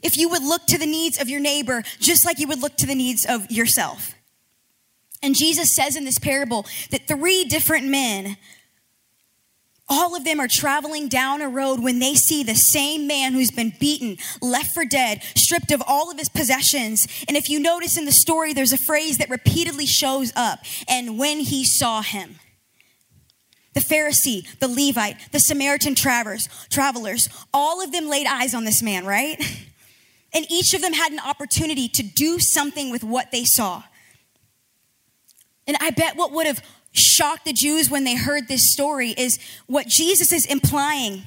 If 0.03 0.17
you 0.17 0.29
would 0.29 0.43
look 0.43 0.65
to 0.67 0.77
the 0.77 0.85
needs 0.85 1.19
of 1.19 1.29
your 1.29 1.39
neighbor 1.39 1.83
just 1.99 2.25
like 2.25 2.39
you 2.39 2.47
would 2.47 2.61
look 2.61 2.75
to 2.77 2.85
the 2.85 2.95
needs 2.95 3.25
of 3.25 3.49
yourself. 3.49 4.13
And 5.23 5.35
Jesus 5.35 5.75
says 5.75 5.95
in 5.95 6.05
this 6.05 6.19
parable 6.19 6.65
that 6.91 7.07
three 7.07 7.45
different 7.45 7.87
men 7.87 8.37
all 9.87 10.15
of 10.15 10.23
them 10.23 10.39
are 10.39 10.47
traveling 10.49 11.07
down 11.07 11.41
a 11.41 11.49
road 11.49 11.81
when 11.81 11.99
they 11.99 12.15
see 12.15 12.43
the 12.43 12.55
same 12.55 13.05
man 13.05 13.33
who's 13.33 13.51
been 13.51 13.73
beaten, 13.79 14.17
left 14.41 14.73
for 14.73 14.83
dead, 14.83 15.21
stripped 15.35 15.71
of 15.71 15.83
all 15.85 16.09
of 16.09 16.17
his 16.17 16.29
possessions. 16.29 17.07
And 17.27 17.37
if 17.37 17.49
you 17.49 17.59
notice 17.59 17.97
in 17.97 18.05
the 18.05 18.11
story, 18.11 18.53
there's 18.53 18.73
a 18.73 18.77
phrase 18.77 19.17
that 19.19 19.29
repeatedly 19.29 19.85
shows 19.85 20.33
up 20.35 20.59
and 20.87 21.19
when 21.19 21.39
he 21.39 21.63
saw 21.63 22.01
him. 22.01 22.39
The 23.73 23.81
Pharisee, 23.81 24.57
the 24.59 24.69
Levite, 24.69 25.17
the 25.31 25.39
Samaritan 25.39 25.95
travelers, 25.95 26.47
travelers, 26.69 27.27
all 27.53 27.83
of 27.83 27.91
them 27.91 28.07
laid 28.07 28.25
eyes 28.25 28.55
on 28.55 28.63
this 28.63 28.81
man, 28.81 29.05
right? 29.05 29.37
And 30.33 30.45
each 30.51 30.73
of 30.73 30.81
them 30.81 30.93
had 30.93 31.11
an 31.11 31.19
opportunity 31.19 31.87
to 31.89 32.03
do 32.03 32.39
something 32.39 32.89
with 32.89 33.03
what 33.03 33.31
they 33.31 33.43
saw. 33.45 33.83
And 35.67 35.77
I 35.79 35.91
bet 35.91 36.15
what 36.15 36.31
would 36.31 36.45
have 36.45 36.61
shocked 36.97 37.45
the 37.45 37.53
Jews 37.53 37.89
when 37.89 38.03
they 38.03 38.15
heard 38.15 38.47
this 38.47 38.71
story 38.71 39.11
is 39.11 39.37
what 39.67 39.87
Jesus 39.87 40.31
is 40.31 40.45
implying 40.45 41.23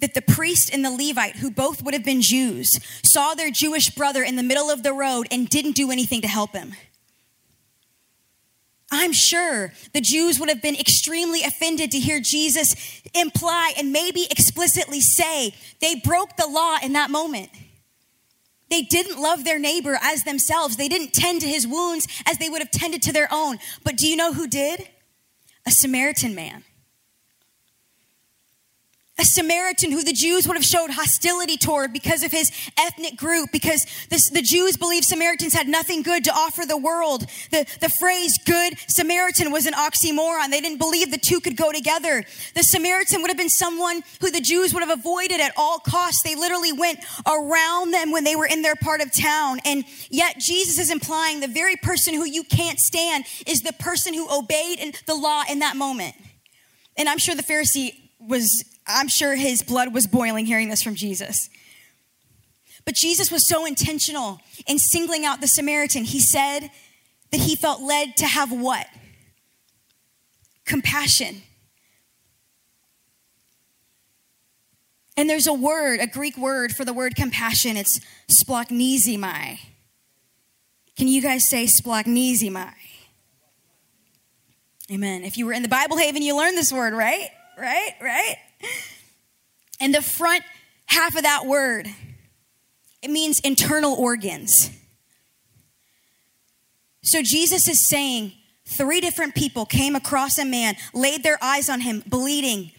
that 0.00 0.14
the 0.14 0.22
priest 0.22 0.70
and 0.72 0.84
the 0.84 0.90
Levite, 0.90 1.36
who 1.36 1.50
both 1.50 1.82
would 1.82 1.94
have 1.94 2.04
been 2.04 2.20
Jews, 2.20 2.78
saw 3.02 3.34
their 3.34 3.50
Jewish 3.50 3.90
brother 3.90 4.22
in 4.22 4.36
the 4.36 4.42
middle 4.42 4.70
of 4.70 4.82
the 4.82 4.92
road 4.92 5.26
and 5.30 5.48
didn't 5.48 5.72
do 5.72 5.90
anything 5.90 6.20
to 6.20 6.28
help 6.28 6.54
him. 6.54 6.74
I'm 8.90 9.12
sure 9.12 9.72
the 9.92 10.00
Jews 10.00 10.38
would 10.38 10.48
have 10.48 10.62
been 10.62 10.76
extremely 10.76 11.42
offended 11.42 11.90
to 11.90 11.98
hear 11.98 12.20
Jesus 12.20 13.02
imply 13.14 13.72
and 13.76 13.92
maybe 13.92 14.26
explicitly 14.30 15.00
say 15.00 15.54
they 15.80 15.96
broke 15.96 16.36
the 16.36 16.46
law 16.46 16.76
in 16.82 16.92
that 16.92 17.10
moment. 17.10 17.50
They 18.68 18.82
didn't 18.82 19.20
love 19.20 19.44
their 19.44 19.58
neighbor 19.58 19.98
as 20.02 20.24
themselves. 20.24 20.76
They 20.76 20.88
didn't 20.88 21.12
tend 21.12 21.40
to 21.40 21.46
his 21.46 21.66
wounds 21.66 22.06
as 22.26 22.38
they 22.38 22.48
would 22.48 22.60
have 22.60 22.70
tended 22.70 23.02
to 23.02 23.12
their 23.12 23.28
own. 23.30 23.58
But 23.84 23.96
do 23.96 24.08
you 24.08 24.16
know 24.16 24.32
who 24.32 24.46
did? 24.46 24.88
A 25.66 25.70
Samaritan 25.70 26.34
man 26.34 26.64
a 29.18 29.24
Samaritan 29.24 29.92
who 29.92 30.02
the 30.02 30.12
Jews 30.12 30.46
would 30.46 30.56
have 30.56 30.64
showed 30.64 30.90
hostility 30.90 31.56
toward 31.56 31.92
because 31.92 32.22
of 32.22 32.32
his 32.32 32.50
ethnic 32.78 33.16
group, 33.16 33.50
because 33.50 33.86
this, 34.10 34.28
the 34.30 34.42
Jews 34.42 34.76
believed 34.76 35.04
Samaritans 35.04 35.54
had 35.54 35.68
nothing 35.68 36.02
good 36.02 36.24
to 36.24 36.32
offer 36.32 36.66
the 36.66 36.76
world. 36.76 37.24
The, 37.50 37.66
the 37.80 37.90
phrase 37.98 38.38
good 38.44 38.74
Samaritan 38.88 39.50
was 39.50 39.66
an 39.66 39.72
oxymoron. 39.72 40.50
They 40.50 40.60
didn't 40.60 40.78
believe 40.78 41.10
the 41.10 41.18
two 41.18 41.40
could 41.40 41.56
go 41.56 41.72
together. 41.72 42.24
The 42.54 42.62
Samaritan 42.62 43.22
would 43.22 43.30
have 43.30 43.38
been 43.38 43.48
someone 43.48 44.02
who 44.20 44.30
the 44.30 44.40
Jews 44.40 44.74
would 44.74 44.82
have 44.82 44.98
avoided 44.98 45.40
at 45.40 45.52
all 45.56 45.78
costs. 45.78 46.22
They 46.22 46.34
literally 46.34 46.72
went 46.72 47.00
around 47.26 47.92
them 47.92 48.12
when 48.12 48.24
they 48.24 48.36
were 48.36 48.46
in 48.46 48.62
their 48.62 48.76
part 48.76 49.00
of 49.00 49.10
town. 49.12 49.60
And 49.64 49.84
yet 50.10 50.38
Jesus 50.38 50.78
is 50.78 50.90
implying 50.90 51.40
the 51.40 51.48
very 51.48 51.76
person 51.76 52.14
who 52.14 52.24
you 52.24 52.44
can't 52.44 52.78
stand 52.78 53.24
is 53.46 53.62
the 53.62 53.72
person 53.72 54.12
who 54.12 54.26
obeyed 54.30 54.96
the 55.06 55.14
law 55.14 55.42
in 55.48 55.60
that 55.60 55.76
moment. 55.76 56.14
And 56.98 57.08
I'm 57.08 57.18
sure 57.18 57.34
the 57.34 57.42
Pharisee 57.42 57.92
was 58.18 58.64
I'm 58.86 59.08
sure 59.08 59.34
his 59.34 59.62
blood 59.62 59.92
was 59.92 60.06
boiling 60.06 60.46
hearing 60.46 60.68
this 60.68 60.82
from 60.82 60.94
Jesus. 60.94 61.48
But 62.84 62.94
Jesus 62.94 63.32
was 63.32 63.48
so 63.48 63.66
intentional 63.66 64.40
in 64.66 64.78
singling 64.78 65.24
out 65.24 65.40
the 65.40 65.48
Samaritan. 65.48 66.04
He 66.04 66.20
said 66.20 66.70
that 67.32 67.40
he 67.40 67.56
felt 67.56 67.82
led 67.82 68.16
to 68.18 68.26
have 68.26 68.52
what? 68.52 68.86
Compassion. 70.64 71.42
And 75.16 75.28
there's 75.28 75.46
a 75.46 75.52
word, 75.52 76.00
a 76.00 76.06
Greek 76.06 76.36
word 76.36 76.72
for 76.72 76.84
the 76.84 76.92
word 76.92 77.16
compassion. 77.16 77.76
It's 77.76 77.98
splanchnizomai. 78.30 79.58
Can 80.96 81.08
you 81.08 81.22
guys 81.22 81.48
say 81.48 81.66
splanchnizomai? 81.66 82.72
Amen. 84.92 85.24
If 85.24 85.36
you 85.36 85.46
were 85.46 85.52
in 85.52 85.62
the 85.62 85.68
Bible 85.68 85.96
Haven, 85.96 86.22
you 86.22 86.36
learned 86.36 86.56
this 86.56 86.72
word, 86.72 86.94
right? 86.94 87.28
Right? 87.58 87.94
Right? 88.00 88.36
And 89.78 89.94
the 89.94 90.02
front 90.02 90.42
half 90.86 91.16
of 91.16 91.22
that 91.22 91.44
word, 91.46 91.86
it 93.02 93.10
means 93.10 93.40
internal 93.40 93.94
organs. 93.94 94.70
So 97.02 97.22
Jesus 97.22 97.68
is 97.68 97.88
saying 97.88 98.32
three 98.64 99.00
different 99.00 99.34
people 99.34 99.66
came 99.66 99.94
across 99.94 100.38
a 100.38 100.44
man, 100.44 100.76
laid 100.92 101.22
their 101.22 101.38
eyes 101.42 101.68
on 101.68 101.80
him, 101.80 102.02
bleeding, 102.06 102.72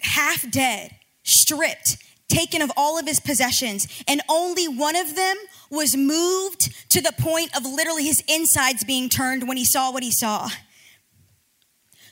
half 0.00 0.48
dead, 0.50 0.94
stripped, 1.24 1.96
taken 2.28 2.62
of 2.62 2.70
all 2.76 2.98
of 2.98 3.06
his 3.06 3.18
possessions, 3.18 3.88
and 4.06 4.20
only 4.28 4.68
one 4.68 4.94
of 4.94 5.16
them 5.16 5.36
was 5.70 5.96
moved 5.96 6.90
to 6.90 7.00
the 7.00 7.12
point 7.18 7.56
of 7.56 7.64
literally 7.64 8.04
his 8.04 8.22
insides 8.28 8.84
being 8.84 9.08
turned 9.08 9.48
when 9.48 9.56
he 9.56 9.64
saw 9.64 9.90
what 9.90 10.02
he 10.02 10.12
saw. 10.12 10.48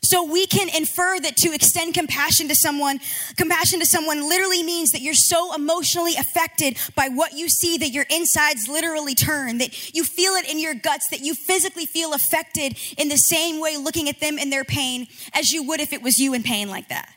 So 0.07 0.23
we 0.23 0.47
can 0.47 0.69
infer 0.69 1.19
that 1.19 1.37
to 1.39 1.53
extend 1.53 1.95
compassion 1.95 2.47
to 2.49 2.55
someone, 2.55 3.01
compassion 3.37 3.81
to 3.81 3.87
someone 3.87 4.29
literally 4.29 4.63
means 4.63 4.91
that 4.91 5.01
you're 5.01 5.15
so 5.15 5.53
emotionally 5.53 6.15
affected 6.15 6.79
by 6.95 7.09
what 7.09 7.33
you 7.33 7.49
see 7.49 7.77
that 7.79 7.91
your 7.91 8.05
insides 8.09 8.69
literally 8.69 9.17
turn, 9.17 9.59
that 9.59 9.95
you 9.95 10.05
feel 10.05 10.35
it 10.35 10.49
in 10.49 10.61
your 10.61 10.75
guts, 10.75 11.09
that 11.11 11.21
you 11.21 11.35
physically 11.35 11.87
feel 11.87 12.15
affected 12.15 12.79
in 12.97 13.09
the 13.09 13.17
same 13.17 13.61
way 13.61 13.77
looking 13.77 14.09
at 14.09 14.21
them 14.21 14.39
in 14.39 14.51
their 14.51 14.65
pain 14.65 15.09
as 15.35 15.51
you 15.51 15.65
would 15.65 15.81
if 15.81 15.93
it 15.93 16.03
was 16.03 16.19
you 16.19 16.35
in 16.35 16.45
pain 16.45 16.69
like 16.69 16.89
that. 16.89 17.13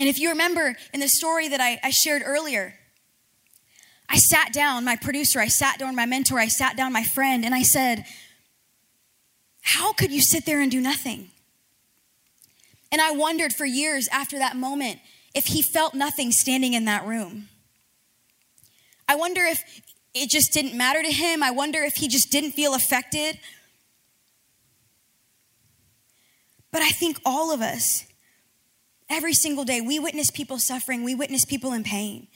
And 0.00 0.08
if 0.08 0.18
you 0.18 0.30
remember 0.30 0.76
in 0.92 0.98
the 0.98 1.08
story 1.08 1.48
that 1.48 1.60
I, 1.60 1.78
I 1.84 1.90
shared 1.90 2.22
earlier, 2.24 2.74
I 4.08 4.16
sat 4.16 4.52
down, 4.52 4.84
my 4.84 4.96
producer, 4.96 5.38
I 5.38 5.48
sat 5.48 5.78
down, 5.78 5.94
my 5.94 6.06
mentor, 6.06 6.38
I 6.40 6.48
sat 6.48 6.76
down, 6.76 6.92
my 6.92 7.04
friend, 7.04 7.44
and 7.44 7.54
I 7.54 7.62
said, 7.62 8.04
how 9.62 9.92
could 9.92 10.10
you 10.10 10.20
sit 10.20 10.46
there 10.46 10.60
and 10.60 10.70
do 10.70 10.80
nothing? 10.80 11.30
And 12.90 13.00
I 13.00 13.10
wondered 13.10 13.52
for 13.52 13.66
years 13.66 14.08
after 14.10 14.38
that 14.38 14.56
moment 14.56 15.00
if 15.34 15.46
he 15.46 15.62
felt 15.62 15.94
nothing 15.94 16.32
standing 16.32 16.72
in 16.72 16.86
that 16.86 17.06
room. 17.06 17.48
I 19.06 19.14
wonder 19.14 19.44
if 19.44 19.58
it 20.14 20.30
just 20.30 20.52
didn't 20.52 20.76
matter 20.76 21.02
to 21.02 21.10
him. 21.10 21.42
I 21.42 21.50
wonder 21.50 21.82
if 21.82 21.96
he 21.96 22.08
just 22.08 22.30
didn't 22.30 22.52
feel 22.52 22.74
affected. 22.74 23.38
But 26.72 26.82
I 26.82 26.90
think 26.90 27.20
all 27.24 27.52
of 27.52 27.60
us 27.60 28.04
Every 29.10 29.32
single 29.32 29.64
day, 29.64 29.80
we 29.80 29.98
witness 29.98 30.30
people 30.30 30.58
suffering, 30.58 31.02
we 31.02 31.14
witness 31.14 31.44
people 31.44 31.72
in 31.72 31.82
pain. 31.82 32.28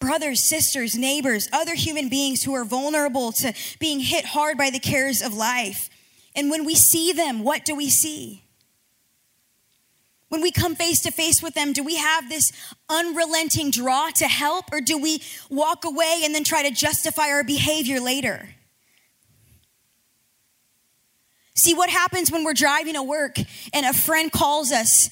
Brothers, 0.00 0.48
sisters, 0.48 0.96
neighbors, 0.96 1.48
other 1.52 1.74
human 1.74 2.08
beings 2.08 2.42
who 2.42 2.54
are 2.54 2.64
vulnerable 2.64 3.32
to 3.32 3.52
being 3.80 4.00
hit 4.00 4.26
hard 4.26 4.56
by 4.56 4.70
the 4.70 4.78
cares 4.78 5.20
of 5.22 5.34
life. 5.34 5.90
And 6.36 6.50
when 6.50 6.64
we 6.64 6.74
see 6.74 7.12
them, 7.12 7.42
what 7.42 7.64
do 7.64 7.74
we 7.74 7.90
see? 7.90 8.44
When 10.28 10.42
we 10.42 10.50
come 10.50 10.74
face 10.74 11.00
to 11.02 11.10
face 11.10 11.42
with 11.42 11.54
them, 11.54 11.72
do 11.72 11.82
we 11.82 11.96
have 11.96 12.28
this 12.28 12.52
unrelenting 12.88 13.70
draw 13.70 14.10
to 14.16 14.28
help, 14.28 14.66
or 14.70 14.80
do 14.80 14.98
we 14.98 15.22
walk 15.48 15.84
away 15.84 16.20
and 16.22 16.34
then 16.34 16.44
try 16.44 16.62
to 16.62 16.70
justify 16.70 17.28
our 17.30 17.42
behavior 17.42 17.98
later? 17.98 18.50
See 21.56 21.74
what 21.74 21.90
happens 21.90 22.30
when 22.30 22.44
we're 22.44 22.54
driving 22.54 22.94
to 22.94 23.02
work 23.02 23.36
and 23.72 23.84
a 23.84 23.92
friend 23.92 24.30
calls 24.30 24.70
us 24.70 25.10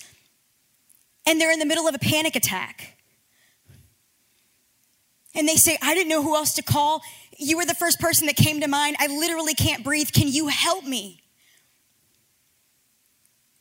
and 1.26 1.40
they're 1.40 1.50
in 1.50 1.58
the 1.58 1.66
middle 1.66 1.88
of 1.88 1.94
a 1.94 1.98
panic 1.98 2.36
attack. 2.36 2.95
And 5.36 5.46
they 5.46 5.56
say, 5.56 5.78
I 5.82 5.94
didn't 5.94 6.08
know 6.08 6.22
who 6.22 6.34
else 6.34 6.54
to 6.54 6.62
call. 6.62 7.02
You 7.38 7.58
were 7.58 7.66
the 7.66 7.74
first 7.74 8.00
person 8.00 8.26
that 8.26 8.36
came 8.36 8.60
to 8.62 8.68
mind. 8.68 8.96
I 8.98 9.06
literally 9.06 9.54
can't 9.54 9.84
breathe. 9.84 10.10
Can 10.10 10.28
you 10.28 10.48
help 10.48 10.84
me? 10.84 11.20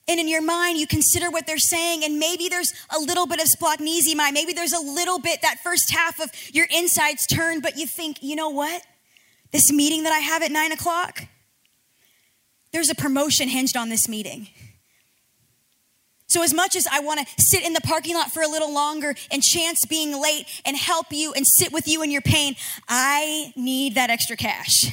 And 0.08 0.20
in 0.20 0.28
your 0.28 0.42
mind, 0.42 0.78
you 0.78 0.88
consider 0.88 1.32
what 1.32 1.48
they're 1.48 1.58
saying, 1.58 2.04
and 2.04 2.20
maybe 2.20 2.48
there's 2.48 2.72
a 2.96 3.00
little 3.00 3.26
bit 3.26 3.42
of 3.42 3.48
splanchnizomai. 3.48 4.32
Maybe 4.32 4.54
there's 4.54 4.72
a 4.72 4.80
little 4.80 5.20
bit, 5.20 5.42
that 5.42 5.58
first 5.64 5.92
half 5.92 6.20
of 6.20 6.30
your 6.54 6.68
insides 6.70 7.26
turn, 7.26 7.60
but 7.60 7.78
you 7.78 7.88
think, 7.88 8.22
you 8.22 8.36
know 8.36 8.50
what? 8.50 8.84
This 9.52 9.72
meeting 9.72 10.04
that 10.04 10.14
I 10.14 10.20
have 10.20 10.44
at 10.44 10.52
nine 10.52 10.72
o'clock, 10.72 11.24
there's 12.72 12.90
a 12.90 12.96
promotion 12.96 13.50
hinged 13.50 13.76
on 13.76 13.90
this 13.90 14.08
meeting. 14.08 14.48
So, 16.36 16.44
as 16.44 16.54
much 16.54 16.76
as 16.76 16.86
I 16.92 17.00
want 17.00 17.22
to 17.22 17.42
sit 17.42 17.66
in 17.66 17.72
the 17.72 17.80
parking 17.80 18.14
lot 18.14 18.34
for 18.34 18.44
a 18.44 18.48
little 18.50 18.74
longer 18.74 19.16
and 19.32 19.42
chance 19.42 19.86
being 19.86 20.22
late 20.22 20.46
and 20.66 20.76
help 20.76 21.06
you 21.14 21.32
and 21.32 21.48
sit 21.48 21.72
with 21.72 21.88
you 21.88 22.04
in 22.04 22.12
your 22.12 22.22
pain, 22.22 22.58
I 22.90 23.54
need 23.56 23.96
that 23.96 24.10
extra 24.10 24.36
cash. 24.36 24.92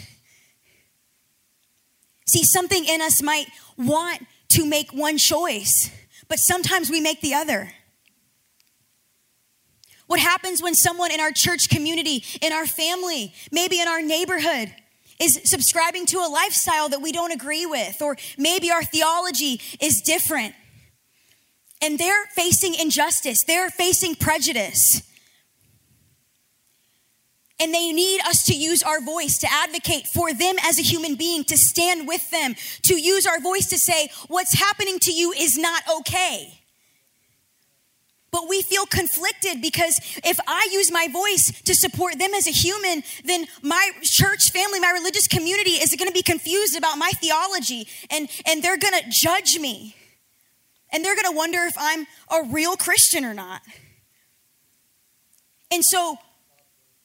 See, 2.28 2.44
something 2.44 2.84
in 2.84 3.00
us 3.00 3.20
might 3.24 3.46
want 3.76 4.24
to 4.50 4.64
make 4.64 4.92
one 4.92 5.18
choice, 5.18 5.90
but 6.28 6.36
sometimes 6.36 6.90
we 6.90 7.00
make 7.00 7.20
the 7.22 7.34
other. 7.34 7.72
What 10.06 10.20
happens 10.20 10.62
when 10.62 10.76
someone 10.76 11.10
in 11.10 11.18
our 11.18 11.32
church 11.34 11.68
community, 11.68 12.22
in 12.40 12.52
our 12.52 12.66
family, 12.66 13.34
maybe 13.50 13.80
in 13.80 13.88
our 13.88 14.00
neighborhood, 14.00 14.72
is 15.20 15.40
subscribing 15.42 16.06
to 16.06 16.18
a 16.18 16.30
lifestyle 16.30 16.88
that 16.90 17.02
we 17.02 17.10
don't 17.10 17.32
agree 17.32 17.66
with, 17.66 18.00
or 18.00 18.16
maybe 18.38 18.70
our 18.70 18.84
theology 18.84 19.60
is 19.80 20.00
different? 20.06 20.54
And 21.82 21.98
they're 21.98 22.26
facing 22.34 22.74
injustice, 22.74 23.42
they're 23.46 23.70
facing 23.70 24.14
prejudice. 24.14 25.02
And 27.60 27.72
they 27.72 27.92
need 27.92 28.20
us 28.22 28.44
to 28.46 28.54
use 28.54 28.82
our 28.82 29.00
voice 29.00 29.38
to 29.38 29.48
advocate 29.48 30.06
for 30.12 30.32
them 30.32 30.56
as 30.64 30.78
a 30.78 30.82
human 30.82 31.14
being, 31.14 31.44
to 31.44 31.56
stand 31.56 32.08
with 32.08 32.30
them, 32.30 32.56
to 32.82 33.00
use 33.00 33.24
our 33.26 33.40
voice 33.40 33.66
to 33.68 33.78
say, 33.78 34.08
what's 34.26 34.58
happening 34.58 34.98
to 35.00 35.12
you 35.12 35.32
is 35.32 35.56
not 35.56 35.82
okay. 35.98 36.58
But 38.32 38.48
we 38.48 38.62
feel 38.62 38.86
conflicted 38.86 39.60
because 39.60 40.00
if 40.24 40.38
I 40.48 40.68
use 40.72 40.90
my 40.90 41.06
voice 41.06 41.52
to 41.64 41.74
support 41.74 42.18
them 42.18 42.32
as 42.34 42.48
a 42.48 42.50
human, 42.50 43.04
then 43.24 43.44
my 43.62 43.90
church 44.02 44.50
family, 44.50 44.80
my 44.80 44.90
religious 44.90 45.28
community 45.28 45.72
is 45.72 45.94
going 45.96 46.08
to 46.08 46.14
be 46.14 46.22
confused 46.22 46.76
about 46.76 46.96
my 46.96 47.10
theology 47.20 47.86
and, 48.10 48.28
and 48.46 48.62
they're 48.62 48.78
going 48.78 48.94
to 48.94 49.04
judge 49.10 49.58
me. 49.60 49.94
And 50.92 51.04
they're 51.04 51.14
going 51.14 51.30
to 51.30 51.36
wonder 51.36 51.58
if 51.60 51.74
I'm 51.78 52.06
a 52.30 52.44
real 52.50 52.76
Christian 52.76 53.24
or 53.24 53.34
not. 53.34 53.62
And 55.70 55.82
so 55.84 56.16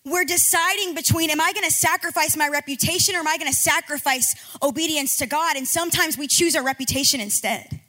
we're 0.03 0.25
deciding 0.25 0.93
between 0.93 1.29
am 1.29 1.41
I 1.41 1.53
going 1.53 1.65
to 1.65 1.71
sacrifice 1.71 2.35
my 2.35 2.47
reputation 2.47 3.15
or 3.15 3.19
am 3.19 3.27
I 3.27 3.37
going 3.37 3.51
to 3.51 3.57
sacrifice 3.57 4.35
obedience 4.61 5.15
to 5.17 5.25
God? 5.25 5.55
And 5.55 5.67
sometimes 5.67 6.17
we 6.17 6.27
choose 6.27 6.55
our 6.55 6.63
reputation 6.63 7.19
instead. 7.19 7.81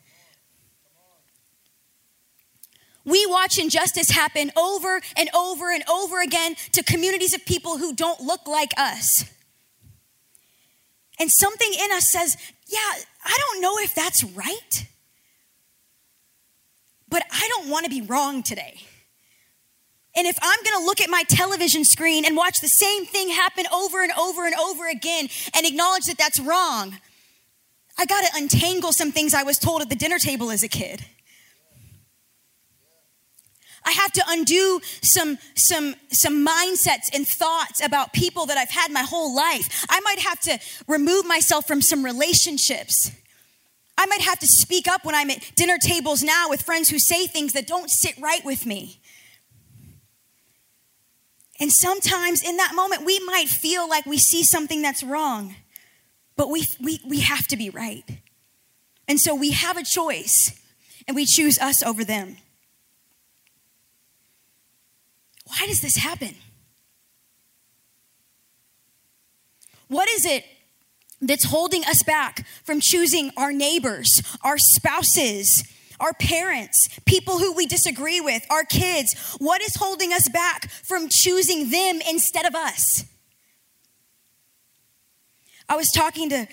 We 3.05 3.25
watch 3.25 3.59
injustice 3.59 4.11
happen 4.11 4.53
over 4.57 5.01
and 5.17 5.31
over 5.35 5.73
and 5.73 5.83
over 5.89 6.21
again 6.21 6.57
to 6.73 6.83
communities 6.83 7.33
of 7.33 7.45
people 7.47 7.79
who 7.79 7.95
don't 7.95 8.21
look 8.21 8.47
like 8.47 8.73
us. 8.77 9.25
And 11.19 11.31
something 11.31 11.73
in 11.73 11.91
us 11.93 12.11
says, 12.11 12.37
yeah, 12.69 12.93
I 13.25 13.39
don't 13.39 13.63
know 13.63 13.79
if 13.79 13.95
that's 13.95 14.23
right, 14.25 14.87
but 17.09 17.23
I 17.31 17.49
don't 17.55 17.69
want 17.69 17.85
to 17.85 17.91
be 17.91 18.03
wrong 18.03 18.43
today. 18.43 18.75
And 20.17 20.27
if 20.27 20.37
I'm 20.43 20.59
gonna 20.65 20.85
look 20.85 21.01
at 21.01 21.11
my 21.11 21.23
television 21.29 21.85
screen 21.85 22.25
and 22.25 22.37
watch 22.37 22.61
the 22.61 22.69
same 22.69 23.07
thing 23.07 23.29
happen 23.29 23.67
over 23.73 24.03
and 24.03 24.13
over 24.13 24.47
and 24.47 24.55
over 24.57 24.89
again 24.89 25.29
and 25.55 25.65
acknowledge 25.65 26.05
that 26.07 26.19
that's 26.19 26.41
wrong, 26.41 26.99
I 27.97 28.05
gotta 28.05 28.29
untangle 28.35 28.93
some 28.93 29.13
things 29.13 29.35
I 29.35 29.43
was 29.43 29.59
told 29.59 29.83
at 29.83 29.89
the 29.89 29.97
dinner 29.97 30.19
table 30.19 30.51
as 30.51 30.63
a 30.63 30.69
kid. 30.69 31.05
I 33.85 33.93
have 33.93 34.13
to 34.13 34.25
undo 34.29 34.81
some, 35.03 35.39
some, 35.57 35.95
some 36.11 36.47
mindsets 36.47 37.15
and 37.15 37.27
thoughts 37.27 37.83
about 37.83 38.13
people 38.13 38.47
that 38.47 38.59
I've 38.59 38.71
had 38.71 38.91
my 38.91 39.03
whole 39.03 39.35
life. 39.35 39.87
I 39.89 40.01
might 40.01 40.19
have 40.19 40.41
to 40.41 40.59
remove 40.87 41.27
myself 41.27 41.67
from 41.67 41.81
some 41.81 42.05
relationships. 42.05 43.13
I 43.99 44.07
might 44.07 44.21
have 44.23 44.39
to 44.39 44.47
speak 44.47 44.87
up 44.87 45.05
when 45.05 45.17
I'm 45.17 45.29
at 45.29 45.51
dinner 45.57 45.77
tables 45.77 46.23
now 46.23 46.49
with 46.49 46.63
friends 46.63 46.89
who 46.89 47.01
say 47.01 47.27
things 47.27 47.53
that 47.55 47.67
don't 47.67 47.91
sit 47.91 48.17
right 48.19 48.45
with 48.45 48.65
me. 48.65 49.01
And 51.59 51.73
sometimes 51.73 52.41
in 52.41 52.59
that 52.59 52.77
moment, 52.77 53.05
we 53.05 53.19
might 53.19 53.49
feel 53.49 53.89
like 53.89 54.07
we 54.07 54.17
see 54.17 54.45
something 54.45 54.83
that's 54.83 55.03
wrong, 55.03 55.57
but 56.37 56.49
we, 56.49 56.65
we, 56.81 57.01
we 57.05 57.21
have 57.21 57.49
to 57.49 57.57
be 57.57 57.71
right. 57.71 58.05
And 59.09 59.19
so 59.19 59.35
we 59.35 59.51
have 59.51 59.77
a 59.77 59.83
choice, 59.83 60.53
and 61.09 61.17
we 61.17 61.27
choose 61.27 61.59
us 61.59 61.83
over 61.83 62.05
them. 62.05 62.37
Why 65.47 65.67
does 65.67 65.81
this 65.81 65.97
happen? 65.97 66.37
What 69.89 70.09
is 70.09 70.25
it 70.25 70.45
that's 71.21 71.47
holding 71.47 71.85
us 71.85 72.03
back 72.03 72.47
from 72.65 72.81
choosing 72.81 73.31
our 73.37 73.53
neighbors, 73.53 74.23
our 74.43 74.59
spouses, 74.59 75.65
our 76.01 76.13
parents, 76.13 76.89
people 77.07 77.39
who 77.39 77.53
we 77.53 77.67
disagree 77.67 78.21
with, 78.21 78.47
our 78.51 78.65
kids. 78.65 79.37
What 79.39 79.61
is 79.63 79.77
holding 79.77 80.13
us 80.13 80.29
back 80.29 80.71
from 80.71 81.09
choosing 81.11 81.71
them 81.71 82.01
instead 82.09 82.47
of 82.47 82.55
us? 82.55 83.05
I 85.69 85.77
was 85.77 85.91
talking 85.91 86.31
to 86.31 86.47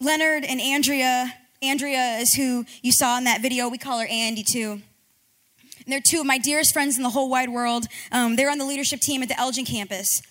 Leonard 0.00 0.44
and 0.44 0.60
Andrea. 0.60 1.34
Andrea 1.60 2.18
is 2.18 2.34
who 2.34 2.64
you 2.82 2.92
saw 2.92 3.18
in 3.18 3.24
that 3.24 3.42
video. 3.42 3.68
We 3.68 3.78
call 3.78 3.98
her 3.98 4.06
Andy 4.06 4.44
too. 4.44 4.80
And 5.84 5.92
they're 5.92 6.00
two 6.00 6.20
of 6.20 6.26
my 6.26 6.38
dearest 6.38 6.72
friends 6.72 6.96
in 6.96 7.02
the 7.02 7.10
whole 7.10 7.28
wide 7.28 7.50
world. 7.50 7.86
Um, 8.12 8.36
they're 8.36 8.50
on 8.50 8.58
the 8.58 8.64
leadership 8.64 9.00
team 9.00 9.22
at 9.22 9.28
the 9.28 9.38
Elgin 9.38 9.64
campus. 9.64 10.22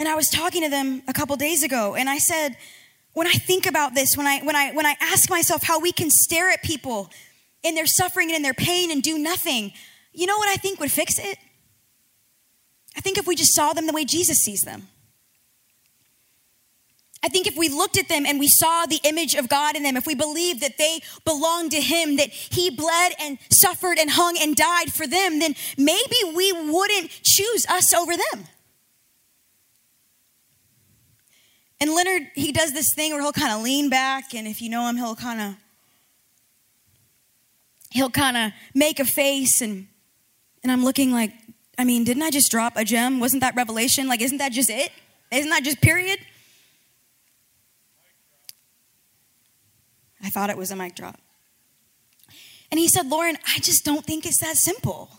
And 0.00 0.08
I 0.08 0.14
was 0.14 0.30
talking 0.30 0.62
to 0.62 0.70
them 0.70 1.02
a 1.06 1.12
couple 1.12 1.36
days 1.36 1.62
ago, 1.62 1.94
and 1.94 2.08
I 2.08 2.16
said, 2.16 2.56
when 3.12 3.26
I 3.26 3.32
think 3.32 3.66
about 3.66 3.94
this, 3.94 4.16
when 4.16 4.26
I, 4.26 4.40
when, 4.40 4.56
I, 4.56 4.72
when 4.72 4.86
I 4.86 4.96
ask 4.98 5.28
myself 5.28 5.62
how 5.62 5.78
we 5.78 5.92
can 5.92 6.08
stare 6.10 6.50
at 6.50 6.62
people 6.62 7.10
in 7.62 7.74
their 7.74 7.84
suffering 7.86 8.28
and 8.28 8.36
in 8.36 8.42
their 8.42 8.54
pain 8.54 8.90
and 8.90 9.02
do 9.02 9.18
nothing, 9.18 9.72
you 10.14 10.24
know 10.24 10.38
what 10.38 10.48
I 10.48 10.56
think 10.56 10.80
would 10.80 10.90
fix 10.90 11.18
it? 11.18 11.36
I 12.96 13.02
think 13.02 13.18
if 13.18 13.26
we 13.26 13.36
just 13.36 13.54
saw 13.54 13.74
them 13.74 13.86
the 13.86 13.92
way 13.92 14.06
Jesus 14.06 14.38
sees 14.38 14.62
them. 14.62 14.88
I 17.22 17.28
think 17.28 17.46
if 17.46 17.54
we 17.54 17.68
looked 17.68 17.98
at 17.98 18.08
them 18.08 18.24
and 18.24 18.40
we 18.40 18.48
saw 18.48 18.86
the 18.86 19.00
image 19.04 19.34
of 19.34 19.50
God 19.50 19.76
in 19.76 19.82
them, 19.82 19.98
if 19.98 20.06
we 20.06 20.14
believed 20.14 20.62
that 20.62 20.78
they 20.78 21.00
belonged 21.26 21.72
to 21.72 21.80
Him, 21.80 22.16
that 22.16 22.30
He 22.30 22.70
bled 22.70 23.12
and 23.20 23.36
suffered 23.50 23.98
and 23.98 24.08
hung 24.08 24.38
and 24.40 24.56
died 24.56 24.94
for 24.94 25.06
them, 25.06 25.40
then 25.40 25.54
maybe 25.76 26.16
we 26.34 26.52
wouldn't 26.52 27.10
choose 27.22 27.66
us 27.68 27.92
over 27.92 28.12
them. 28.16 28.46
And 31.80 31.92
Leonard, 31.92 32.28
he 32.34 32.52
does 32.52 32.72
this 32.72 32.92
thing 32.94 33.12
where 33.12 33.22
he'll 33.22 33.32
kind 33.32 33.52
of 33.52 33.62
lean 33.62 33.88
back, 33.88 34.34
and 34.34 34.46
if 34.46 34.60
you 34.60 34.68
know 34.68 34.86
him, 34.88 34.96
he'll 34.96 35.16
kind 35.16 35.40
of 35.40 35.54
he'll 37.90 38.10
kind 38.10 38.36
of 38.36 38.52
make 38.74 39.00
a 39.00 39.04
face, 39.04 39.60
and 39.62 39.88
and 40.62 40.70
I'm 40.70 40.84
looking 40.84 41.10
like, 41.10 41.32
I 41.78 41.84
mean, 41.84 42.04
didn't 42.04 42.22
I 42.22 42.30
just 42.30 42.50
drop 42.50 42.76
a 42.76 42.84
gem? 42.84 43.18
Wasn't 43.18 43.40
that 43.40 43.56
revelation? 43.56 44.08
Like, 44.08 44.20
isn't 44.20 44.38
that 44.38 44.52
just 44.52 44.68
it? 44.68 44.92
Isn't 45.30 45.50
that 45.50 45.64
just 45.64 45.80
period? 45.80 46.18
I 50.22 50.28
thought 50.28 50.50
it 50.50 50.58
was 50.58 50.70
a 50.70 50.76
mic 50.76 50.94
drop. 50.94 51.18
And 52.70 52.78
he 52.78 52.88
said, 52.88 53.06
Lauren, 53.06 53.38
I 53.48 53.58
just 53.58 53.84
don't 53.84 54.04
think 54.04 54.26
it's 54.26 54.40
that 54.40 54.56
simple. 54.56 55.10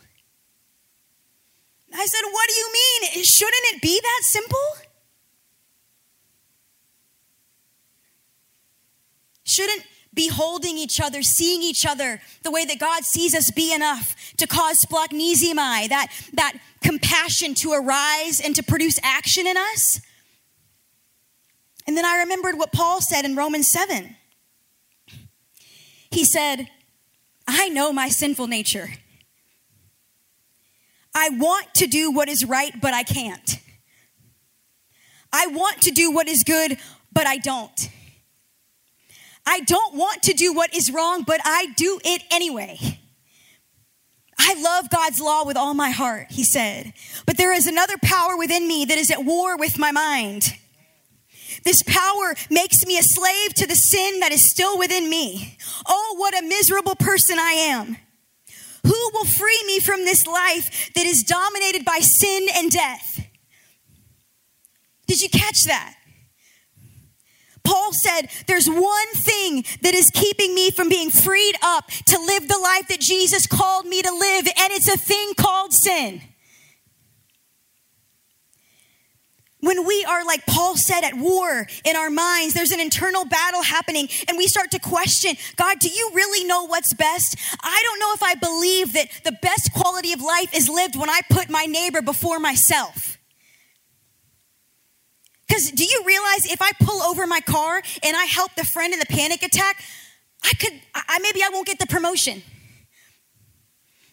I 1.93 2.05
said, 2.05 2.21
What 2.31 2.47
do 2.47 2.55
you 2.55 2.71
mean? 2.71 3.23
Shouldn't 3.23 3.63
it 3.73 3.81
be 3.81 3.99
that 3.99 4.21
simple? 4.23 4.90
Shouldn't 9.51 9.83
beholding 10.13 10.77
each 10.77 10.99
other, 10.99 11.21
seeing 11.21 11.61
each 11.61 11.85
other 11.85 12.21
the 12.43 12.51
way 12.51 12.65
that 12.65 12.79
God 12.79 13.03
sees 13.03 13.33
us 13.33 13.49
be 13.51 13.73
enough 13.73 14.15
to 14.37 14.47
cause 14.47 14.85
splanchnizomai, 14.85 15.89
that, 15.89 16.07
that 16.33 16.53
compassion 16.81 17.53
to 17.55 17.71
arise 17.71 18.41
and 18.41 18.55
to 18.55 18.63
produce 18.63 18.99
action 19.03 19.47
in 19.47 19.55
us. 19.57 20.01
And 21.87 21.97
then 21.97 22.05
I 22.05 22.19
remembered 22.19 22.57
what 22.57 22.71
Paul 22.71 23.01
said 23.01 23.25
in 23.25 23.35
Romans 23.35 23.69
7. 23.69 24.15
He 26.11 26.25
said, 26.25 26.67
I 27.47 27.69
know 27.69 27.93
my 27.93 28.09
sinful 28.09 28.47
nature. 28.47 28.89
I 31.15 31.29
want 31.29 31.73
to 31.75 31.87
do 31.87 32.11
what 32.11 32.29
is 32.29 32.45
right, 32.45 32.73
but 32.81 32.93
I 32.93 33.03
can't. 33.03 33.57
I 35.33 35.47
want 35.47 35.81
to 35.81 35.91
do 35.91 36.11
what 36.11 36.27
is 36.27 36.43
good, 36.43 36.77
but 37.11 37.25
I 37.25 37.37
don't. 37.37 37.89
I 39.45 39.61
don't 39.61 39.95
want 39.95 40.23
to 40.23 40.33
do 40.33 40.53
what 40.53 40.75
is 40.75 40.91
wrong, 40.91 41.23
but 41.25 41.41
I 41.43 41.67
do 41.75 41.99
it 42.03 42.23
anyway. 42.31 42.77
I 44.37 44.55
love 44.59 44.89
God's 44.89 45.21
law 45.21 45.45
with 45.45 45.57
all 45.57 45.73
my 45.73 45.91
heart, 45.91 46.27
he 46.31 46.43
said. 46.43 46.93
But 47.25 47.37
there 47.37 47.53
is 47.53 47.67
another 47.67 47.95
power 48.01 48.37
within 48.37 48.67
me 48.67 48.85
that 48.85 48.97
is 48.97 49.11
at 49.11 49.23
war 49.23 49.57
with 49.57 49.77
my 49.77 49.91
mind. 49.91 50.53
This 51.63 51.83
power 51.83 52.35
makes 52.49 52.85
me 52.85 52.97
a 52.97 53.03
slave 53.03 53.53
to 53.55 53.67
the 53.67 53.75
sin 53.75 54.19
that 54.19 54.31
is 54.31 54.49
still 54.49 54.79
within 54.79 55.09
me. 55.09 55.57
Oh, 55.87 56.15
what 56.17 56.37
a 56.37 56.45
miserable 56.45 56.95
person 56.95 57.37
I 57.37 57.51
am. 57.51 57.97
Who 58.83 59.09
will 59.13 59.25
free 59.25 59.61
me 59.67 59.79
from 59.79 60.05
this 60.05 60.25
life 60.25 60.91
that 60.95 61.05
is 61.05 61.23
dominated 61.23 61.85
by 61.85 61.99
sin 61.99 62.47
and 62.55 62.71
death? 62.71 63.27
Did 65.05 65.21
you 65.21 65.29
catch 65.29 65.65
that? 65.65 65.95
Paul 67.63 67.93
said, 67.93 68.29
There's 68.47 68.67
one 68.67 69.11
thing 69.13 69.63
that 69.81 69.93
is 69.93 70.09
keeping 70.13 70.53
me 70.55 70.71
from 70.71 70.89
being 70.89 71.09
freed 71.09 71.55
up 71.61 71.87
to 72.07 72.19
live 72.19 72.47
the 72.47 72.57
life 72.57 72.87
that 72.89 72.99
Jesus 72.99 73.47
called 73.47 73.85
me 73.85 74.01
to 74.01 74.11
live, 74.11 74.47
and 74.47 74.73
it's 74.73 74.87
a 74.87 74.97
thing 74.97 75.33
called 75.35 75.73
sin. 75.73 76.21
When 79.61 79.85
we 79.85 80.03
are, 80.05 80.25
like 80.25 80.45
Paul 80.47 80.75
said, 80.75 81.03
at 81.03 81.13
war 81.13 81.67
in 81.85 81.95
our 81.95 82.09
minds, 82.09 82.55
there's 82.55 82.71
an 82.71 82.79
internal 82.79 83.25
battle 83.25 83.61
happening, 83.61 84.09
and 84.27 84.37
we 84.37 84.47
start 84.47 84.71
to 84.71 84.79
question 84.79 85.35
God, 85.55 85.77
do 85.79 85.87
you 85.87 86.11
really 86.13 86.43
know 86.45 86.65
what's 86.65 86.93
best? 86.95 87.37
I 87.61 87.81
don't 87.83 87.99
know 87.99 88.13
if 88.13 88.23
I 88.23 88.35
believe 88.35 88.93
that 88.93 89.09
the 89.23 89.37
best 89.41 89.71
quality 89.73 90.13
of 90.13 90.21
life 90.21 90.55
is 90.55 90.67
lived 90.67 90.95
when 90.95 91.09
I 91.09 91.21
put 91.29 91.49
my 91.49 91.65
neighbor 91.65 92.01
before 92.01 92.39
myself. 92.39 93.19
Because 95.51 95.69
do 95.71 95.83
you 95.83 96.01
realize 96.05 96.45
if 96.45 96.61
I 96.61 96.71
pull 96.79 97.01
over 97.01 97.27
my 97.27 97.41
car 97.41 97.81
and 98.03 98.15
I 98.15 98.23
help 98.23 98.55
the 98.55 98.63
friend 98.63 98.93
in 98.93 98.99
the 98.99 99.05
panic 99.05 99.43
attack, 99.43 99.83
I 100.41 100.53
could, 100.57 100.71
I, 100.95 101.19
maybe 101.19 101.43
I 101.43 101.49
won't 101.51 101.67
get 101.67 101.77
the 101.77 101.87
promotion. 101.87 102.41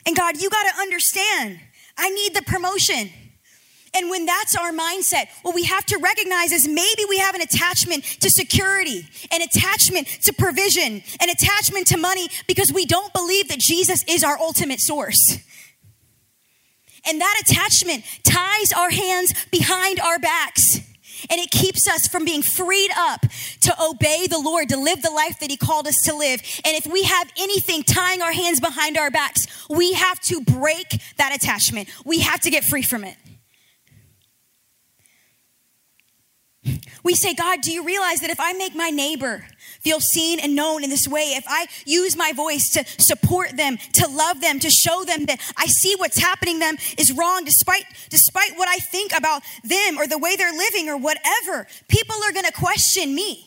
And 0.04 0.16
God, 0.16 0.42
you 0.42 0.50
got 0.50 0.64
to 0.68 0.80
understand, 0.80 1.60
I 1.96 2.10
need 2.10 2.34
the 2.34 2.42
promotion. 2.42 3.10
And 3.94 4.10
when 4.10 4.26
that's 4.26 4.56
our 4.56 4.72
mindset, 4.72 5.28
what 5.42 5.54
we 5.54 5.62
have 5.62 5.86
to 5.86 5.98
recognize 5.98 6.50
is 6.50 6.66
maybe 6.66 7.04
we 7.08 7.18
have 7.18 7.36
an 7.36 7.40
attachment 7.42 8.02
to 8.20 8.30
security, 8.30 9.06
an 9.30 9.40
attachment 9.40 10.08
to 10.24 10.32
provision, 10.32 11.04
an 11.20 11.30
attachment 11.30 11.86
to 11.86 11.98
money 11.98 12.26
because 12.48 12.72
we 12.72 12.84
don't 12.84 13.12
believe 13.12 13.46
that 13.46 13.60
Jesus 13.60 14.04
is 14.08 14.24
our 14.24 14.36
ultimate 14.40 14.80
source. 14.80 15.38
And 17.08 17.20
that 17.20 17.42
attachment 17.46 18.02
ties 18.24 18.72
our 18.72 18.90
hands 18.90 19.32
behind 19.52 20.00
our 20.00 20.18
backs. 20.18 20.87
And 21.30 21.40
it 21.40 21.50
keeps 21.50 21.86
us 21.88 22.06
from 22.08 22.24
being 22.24 22.42
freed 22.42 22.90
up 22.96 23.26
to 23.62 23.74
obey 23.82 24.26
the 24.26 24.38
Lord, 24.38 24.68
to 24.70 24.76
live 24.76 25.02
the 25.02 25.10
life 25.10 25.40
that 25.40 25.50
He 25.50 25.56
called 25.56 25.86
us 25.86 25.96
to 26.04 26.14
live. 26.14 26.40
And 26.64 26.76
if 26.76 26.86
we 26.86 27.04
have 27.04 27.30
anything 27.38 27.82
tying 27.82 28.22
our 28.22 28.32
hands 28.32 28.60
behind 28.60 28.96
our 28.96 29.10
backs, 29.10 29.46
we 29.68 29.92
have 29.94 30.20
to 30.20 30.40
break 30.42 31.00
that 31.16 31.34
attachment. 31.34 31.88
We 32.04 32.20
have 32.20 32.40
to 32.40 32.50
get 32.50 32.64
free 32.64 32.82
from 32.82 33.04
it. 33.04 33.16
We 37.02 37.14
say, 37.14 37.34
God, 37.34 37.60
do 37.60 37.72
you 37.72 37.84
realize 37.84 38.20
that 38.20 38.30
if 38.30 38.40
I 38.40 38.52
make 38.52 38.74
my 38.74 38.90
neighbor 38.90 39.44
feel 39.80 40.00
seen 40.00 40.40
and 40.40 40.54
known 40.54 40.84
in 40.84 40.90
this 40.90 41.06
way, 41.06 41.34
if 41.36 41.44
I 41.48 41.66
use 41.84 42.16
my 42.16 42.32
voice 42.32 42.70
to 42.70 42.84
support 42.98 43.56
them, 43.56 43.78
to 43.94 44.08
love 44.08 44.40
them, 44.40 44.58
to 44.60 44.70
show 44.70 45.04
them 45.04 45.26
that 45.26 45.40
I 45.56 45.66
see 45.66 45.94
what's 45.96 46.18
happening 46.18 46.58
them 46.58 46.76
is 46.96 47.12
wrong, 47.12 47.44
despite, 47.44 47.84
despite 48.10 48.56
what 48.56 48.68
I 48.68 48.76
think 48.78 49.16
about 49.16 49.42
them 49.64 49.98
or 49.98 50.06
the 50.06 50.18
way 50.18 50.36
they're 50.36 50.52
living 50.52 50.88
or 50.88 50.96
whatever, 50.96 51.66
people 51.88 52.16
are 52.24 52.32
going 52.32 52.46
to 52.46 52.52
question 52.52 53.14
me. 53.14 53.44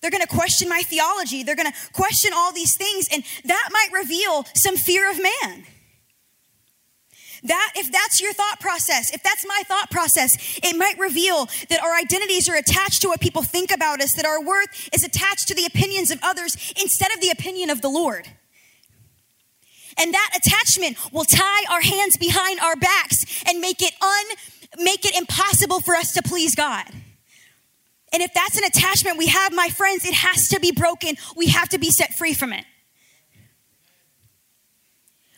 They're 0.00 0.10
going 0.10 0.20
to 0.20 0.28
question 0.28 0.68
my 0.68 0.82
theology. 0.82 1.44
They're 1.44 1.56
going 1.56 1.72
to 1.72 1.92
question 1.94 2.32
all 2.34 2.52
these 2.52 2.76
things, 2.76 3.08
and 3.10 3.24
that 3.46 3.70
might 3.72 3.88
reveal 3.98 4.44
some 4.54 4.76
fear 4.76 5.10
of 5.10 5.16
man. 5.16 5.64
That, 7.44 7.72
if 7.76 7.92
that's 7.92 8.22
your 8.22 8.32
thought 8.32 8.58
process, 8.58 9.12
if 9.12 9.22
that's 9.22 9.44
my 9.46 9.62
thought 9.66 9.90
process, 9.90 10.58
it 10.62 10.76
might 10.76 10.98
reveal 10.98 11.46
that 11.68 11.82
our 11.82 11.94
identities 11.94 12.48
are 12.48 12.56
attached 12.56 13.02
to 13.02 13.08
what 13.08 13.20
people 13.20 13.42
think 13.42 13.70
about 13.70 14.00
us, 14.00 14.14
that 14.14 14.24
our 14.24 14.42
worth 14.42 14.88
is 14.94 15.04
attached 15.04 15.48
to 15.48 15.54
the 15.54 15.66
opinions 15.66 16.10
of 16.10 16.18
others 16.22 16.56
instead 16.80 17.12
of 17.12 17.20
the 17.20 17.28
opinion 17.28 17.68
of 17.68 17.82
the 17.82 17.88
Lord. 17.88 18.26
And 19.98 20.12
that 20.14 20.30
attachment 20.34 20.96
will 21.12 21.24
tie 21.24 21.64
our 21.70 21.82
hands 21.82 22.16
behind 22.16 22.60
our 22.60 22.76
backs 22.76 23.44
and 23.46 23.60
make 23.60 23.82
it 23.82 23.92
un, 24.00 24.84
make 24.84 25.04
it 25.04 25.14
impossible 25.14 25.80
for 25.80 25.94
us 25.94 26.12
to 26.14 26.22
please 26.22 26.54
God. 26.54 26.86
And 28.12 28.22
if 28.22 28.32
that's 28.32 28.56
an 28.56 28.64
attachment 28.64 29.18
we 29.18 29.26
have, 29.26 29.52
my 29.52 29.68
friends, 29.68 30.06
it 30.06 30.14
has 30.14 30.48
to 30.48 30.60
be 30.60 30.72
broken. 30.72 31.16
We 31.36 31.48
have 31.48 31.68
to 31.70 31.78
be 31.78 31.90
set 31.90 32.14
free 32.14 32.32
from 32.32 32.52
it. 32.52 32.64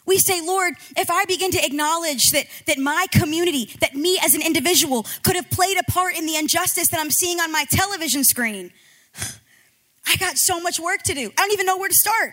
We 0.07 0.19
say, 0.19 0.41
Lord, 0.41 0.75
if 0.97 1.11
I 1.11 1.25
begin 1.25 1.51
to 1.51 1.65
acknowledge 1.65 2.31
that, 2.31 2.47
that 2.67 2.79
my 2.79 3.07
community, 3.11 3.71
that 3.81 3.95
me 3.97 4.19
as 4.23 4.35
an 4.35 4.43
individual 4.43 5.05
could 5.25 5.35
have 5.35 5.51
played 5.51 5.77
a 5.79 5.91
part 5.91 6.17
in 6.17 6.27
the 6.27 6.37
injustice 6.37 6.89
that 6.89 7.01
I'm 7.01 7.11
seeing 7.11 7.41
on 7.41 7.51
my 7.51 7.65
television 7.69 8.23
screen, 8.23 8.71
I 10.07 10.17
got 10.17 10.37
so 10.37 10.61
much 10.61 10.79
work 10.79 11.03
to 11.03 11.15
do. 11.15 11.33
I 11.37 11.43
don't 11.43 11.53
even 11.53 11.67
know 11.67 11.77
where 11.77 11.89
to 11.89 11.95
start. 11.95 12.33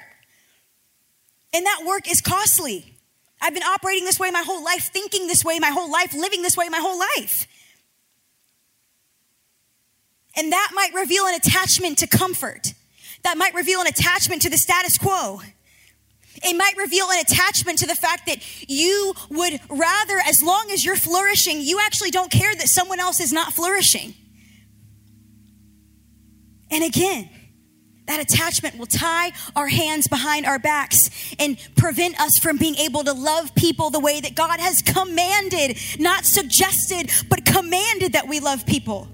And 1.51 1.65
that 1.65 1.81
work 1.85 2.09
is 2.09 2.21
costly. 2.21 2.93
I've 3.41 3.53
been 3.53 3.63
operating 3.63 4.05
this 4.05 4.19
way 4.19 4.29
my 4.29 4.43
whole 4.45 4.63
life, 4.63 4.89
thinking 4.93 5.27
this 5.27 5.43
way 5.43 5.59
my 5.59 5.69
whole 5.69 5.91
life, 5.91 6.13
living 6.13 6.43
this 6.43 6.55
way 6.55 6.69
my 6.69 6.79
whole 6.79 6.97
life. 6.97 7.47
And 10.35 10.51
that 10.51 10.71
might 10.73 10.93
reveal 10.93 11.25
an 11.25 11.35
attachment 11.35 11.97
to 11.99 12.07
comfort. 12.07 12.73
That 13.23 13.37
might 13.37 13.53
reveal 13.53 13.81
an 13.81 13.87
attachment 13.87 14.41
to 14.43 14.49
the 14.49 14.57
status 14.57 14.97
quo. 14.97 15.41
It 16.41 16.55
might 16.55 16.75
reveal 16.77 17.09
an 17.11 17.19
attachment 17.19 17.79
to 17.79 17.87
the 17.87 17.95
fact 17.95 18.25
that 18.25 18.43
you 18.67 19.13
would 19.29 19.59
rather, 19.69 20.19
as 20.25 20.41
long 20.43 20.69
as 20.71 20.83
you're 20.83 20.95
flourishing, 20.95 21.61
you 21.61 21.79
actually 21.79 22.11
don't 22.11 22.31
care 22.31 22.53
that 22.55 22.67
someone 22.67 22.99
else 22.99 23.19
is 23.19 23.31
not 23.31 23.53
flourishing. 23.53 24.15
And 26.71 26.83
again, 26.83 27.29
that 28.07 28.19
attachment 28.19 28.77
will 28.77 28.87
tie 28.87 29.31
our 29.55 29.67
hands 29.67 30.07
behind 30.07 30.45
our 30.45 30.59
backs 30.59 30.97
and 31.39 31.57
prevent 31.75 32.19
us 32.19 32.31
from 32.41 32.57
being 32.57 32.75
able 32.75 33.03
to 33.03 33.13
love 33.13 33.53
people 33.55 33.91
the 33.91 33.99
way 33.99 34.19
that 34.19 34.35
God 34.35 34.59
has 34.59 34.81
commanded, 34.81 35.77
not 35.99 36.25
suggested, 36.25 37.11
but 37.29 37.45
commanded 37.45 38.13
that 38.13 38.27
we 38.27 38.39
love 38.39 38.65
people. 38.65 39.07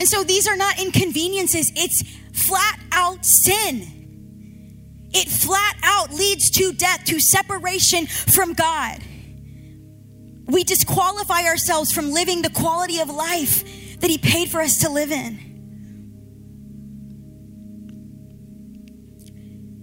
And 0.00 0.08
so 0.08 0.24
these 0.24 0.48
are 0.48 0.56
not 0.56 0.80
inconveniences, 0.80 1.70
it's 1.76 2.02
flat 2.40 2.78
out 2.92 3.24
sin. 3.24 5.08
It 5.12 5.28
flat 5.28 5.76
out 5.82 6.12
leads 6.12 6.50
to 6.50 6.72
death, 6.72 7.04
to 7.06 7.20
separation 7.20 8.06
from 8.06 8.52
God. 8.52 8.98
We 10.46 10.64
disqualify 10.64 11.42
ourselves 11.42 11.92
from 11.92 12.12
living 12.12 12.42
the 12.42 12.50
quality 12.50 13.00
of 13.00 13.08
life 13.08 14.00
that 14.00 14.10
He 14.10 14.18
paid 14.18 14.50
for 14.50 14.60
us 14.60 14.78
to 14.78 14.90
live 14.90 15.10
in. 15.10 15.50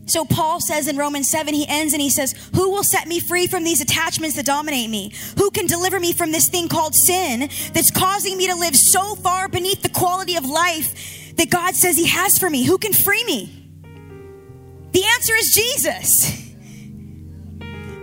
So 0.07 0.23
Paul 0.23 0.61
says 0.61 0.87
in 0.87 0.95
Romans 0.95 1.29
7, 1.29 1.53
he 1.53 1.65
ends 1.67 1.91
and 1.93 2.01
he 2.01 2.09
says, 2.09 2.33
Who 2.55 2.71
will 2.71 2.83
set 2.83 3.07
me 3.07 3.19
free 3.19 3.45
from 3.45 3.65
these 3.65 3.81
attachments 3.81 4.37
that 4.37 4.45
dominate 4.45 4.89
me? 4.89 5.11
Who 5.37 5.51
can 5.51 5.67
deliver 5.67 5.99
me 5.99 6.13
from 6.13 6.31
this 6.31 6.47
thing 6.49 6.69
called 6.69 6.95
sin 6.95 7.49
that's 7.73 7.91
causing 7.91 8.37
me 8.37 8.47
to 8.47 8.55
live 8.55 8.75
so 8.75 9.15
far 9.15 9.49
beneath 9.49 9.81
the 9.81 9.89
quality 9.89 10.37
of 10.37 10.45
life 10.45 11.26
that 11.37 11.49
God 11.49 11.75
says 11.75 11.95
He 11.95 12.07
has 12.07 12.37
for 12.37 12.49
me? 12.49 12.63
Who 12.63 12.77
can 12.77 12.93
free 12.93 13.23
me? 13.25 13.53
The 14.91 15.03
answer 15.03 15.35
is 15.35 15.53
Jesus. 15.53 16.47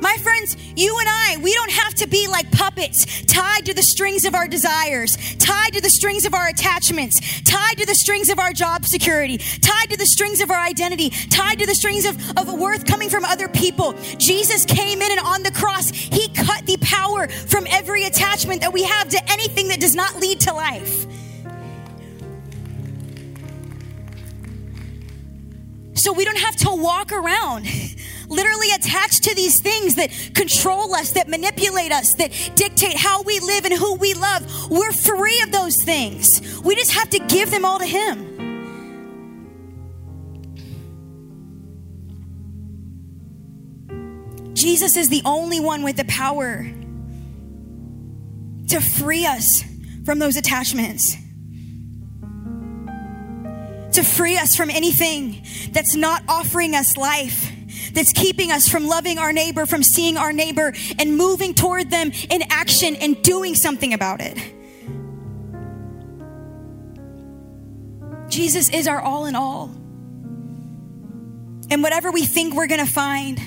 My 0.05 0.19
friends, 0.19 0.57
you 0.77 0.99
and 0.99 1.09
I, 1.09 1.39
we 1.43 1.55
don't 1.55 1.71
have 1.71 1.95
to 1.95 2.07
be 2.07 2.29
like 2.29 2.53
puppets 2.53 3.23
tied 3.23 3.65
to 3.65 3.73
the 3.73 3.83
strings 3.83 4.27
of 4.27 4.35
our 4.35 4.47
desires, 4.47 5.17
tied 5.37 5.73
to 5.73 5.81
the 5.81 5.89
strings 5.89 6.27
of 6.27 6.35
our 6.35 6.47
attachments, 6.49 7.43
tied 7.43 7.79
to 7.79 7.87
the 7.87 7.95
strings 7.95 8.29
of 8.29 8.39
our 8.39 8.53
job 8.53 8.85
security, 8.85 9.39
tied 9.39 9.89
to 9.89 9.97
the 9.97 10.05
strings 10.05 10.43
of 10.43 10.51
our 10.51 10.61
identity, 10.61 11.09
tied 11.09 11.59
to 11.59 11.65
the 11.65 11.75
strings 11.75 12.05
of, 12.05 12.17
of 12.37 12.53
worth 12.53 12.85
coming 12.85 13.09
from 13.09 13.25
other 13.25 13.49
people. 13.49 13.95
Jesus 14.19 14.67
came 14.67 15.01
in 15.01 15.11
and 15.11 15.21
on 15.21 15.43
the 15.43 15.53
cross, 15.53 15.91
he 15.91 16.29
cut 16.29 16.67
the 16.67 16.77
power 16.83 17.27
from 17.29 17.67
every 17.71 18.05
attachment 18.05 18.61
that 18.61 18.75
we 18.75 18.83
have 18.83 19.09
to 19.09 19.33
anything 19.33 19.69
that 19.69 19.81
does 19.81 19.95
not 19.95 20.17
lead 20.17 20.39
to 20.41 20.53
life. 20.53 21.07
So 26.05 26.13
we 26.13 26.27
don't 26.27 26.37
have 26.37 26.57
to 26.57 26.69
walk 26.71 27.13
around 27.13 27.67
literally 28.29 28.71
attached 28.77 29.23
to 29.23 29.35
these 29.35 29.59
things 29.63 29.95
that 29.95 30.11
control 30.35 30.95
us, 30.95 31.13
that 31.13 31.29
manipulate 31.29 31.93
us, 31.93 32.05
that 32.19 32.31
dictate 32.57 32.99
how 32.99 33.23
we 33.23 33.41
live 33.41 33.65
and 33.65 33.73
who 33.73 33.95
we 33.95 34.13
love. 34.13 34.71
We're 34.71 34.93
free 34.93 35.41
of 35.41 35.51
those 35.51 35.83
things. 35.83 36.61
We 36.63 36.75
just 36.77 36.93
have 36.93 37.09
to 37.09 37.19
give 37.21 37.51
them 37.51 37.65
all 37.65 37.79
to 37.79 37.87
Him. 37.87 38.35
Jesus 44.53 44.99
is 44.99 45.09
the 45.09 45.23
only 45.25 45.59
one 45.59 45.83
with 45.83 45.97
the 45.97 46.05
power 46.05 46.71
to 48.69 48.81
free 48.83 49.25
us 49.25 49.65
from 50.05 50.19
those 50.19 50.37
attachments 50.37 51.17
to 53.95 54.03
free 54.03 54.37
us 54.37 54.55
from 54.55 54.71
anything 54.71 55.43
that's 55.73 55.95
not 55.95 56.23
offering 56.29 56.75
us 56.75 56.97
life, 56.97 57.51
that's 57.93 58.13
keeping 58.13 58.51
us 58.51 58.69
from 58.69 58.87
loving 58.87 59.19
our 59.19 59.33
neighbor, 59.33 59.67
from 59.67 59.83
seeing 59.83 60.17
our 60.17 60.33
neighbor 60.33 60.73
and 60.99 61.17
moving 61.17 61.55
toward 61.55 61.91
them 61.91 62.13
in 62.31 62.43
action 62.51 62.97
and 62.97 63.23
doing 63.23 63.55
something 63.55 63.95
about 63.95 64.21
it. 64.21 64.37
Jesus 68.29 68.69
is 68.71 68.89
our 68.89 69.01
all 69.01 69.27
in 69.27 69.37
all. 69.37 69.67
And 71.71 71.83
whatever 71.83 72.11
we 72.11 72.27
think 72.27 72.55
we're 72.55 72.67
going 72.67 72.85
to 72.85 72.93
find 72.93 73.39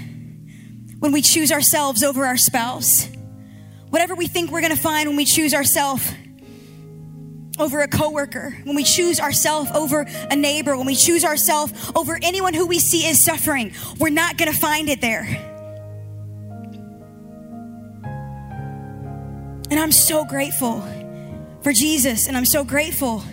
when 1.00 1.12
we 1.12 1.22
choose 1.22 1.52
ourselves 1.52 2.04
over 2.04 2.26
our 2.26 2.38
spouse, 2.38 3.10
whatever 3.90 4.16
we 4.16 4.28
think 4.28 4.52
we're 4.52 4.62
going 4.62 4.76
to 4.76 4.82
find 4.82 5.10
when 5.10 5.18
we 5.18 5.26
choose 5.26 5.54
ourselves 5.54 6.12
over 7.60 7.82
a 7.82 7.88
coworker, 7.88 8.58
when 8.64 8.76
we 8.76 8.84
choose 8.84 9.20
ourselves 9.20 9.72
over 9.72 10.06
a 10.30 10.36
neighbor, 10.36 10.78
when 10.78 10.86
we 10.86 10.96
choose 10.96 11.24
ourselves 11.24 11.92
over 11.96 12.20
anyone 12.22 12.54
who 12.54 12.66
we 12.66 12.80
see 12.80 13.06
is 13.08 13.24
suffering, 13.24 13.74
we're 14.00 14.10
not 14.10 14.38
going 14.38 14.52
to 14.52 14.58
find 14.58 14.90
it 14.90 15.02
there. 15.02 15.24
And 19.70 19.80
I'm 19.80 19.92
so 19.92 20.24
grateful 20.24 20.82
for 21.62 21.74
Jesus, 21.74 22.28
and 22.28 22.38
I'm 22.38 22.46
so 22.46 22.64
grateful 22.64 23.24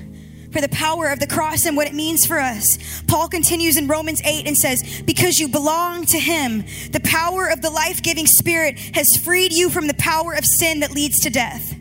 for 0.50 0.60
the 0.60 0.68
power 0.68 1.08
of 1.08 1.18
the 1.18 1.26
cross 1.26 1.66
and 1.66 1.76
what 1.76 1.86
it 1.86 1.94
means 1.94 2.24
for 2.24 2.38
us. 2.38 3.02
Paul 3.08 3.28
continues 3.28 3.76
in 3.76 3.88
Romans 3.88 4.22
8 4.24 4.46
and 4.46 4.56
says, 4.56 5.02
Because 5.02 5.38
you 5.38 5.48
belong 5.48 6.06
to 6.06 6.18
him, 6.18 6.64
the 6.92 7.00
power 7.04 7.48
of 7.48 7.60
the 7.60 7.70
life 7.70 8.02
giving 8.02 8.26
spirit 8.26 8.78
has 8.94 9.16
freed 9.16 9.52
you 9.52 9.68
from 9.68 9.88
the 9.88 9.94
power 9.94 10.32
of 10.32 10.44
sin 10.44 10.80
that 10.80 10.92
leads 10.92 11.20
to 11.20 11.30
death. 11.30 11.74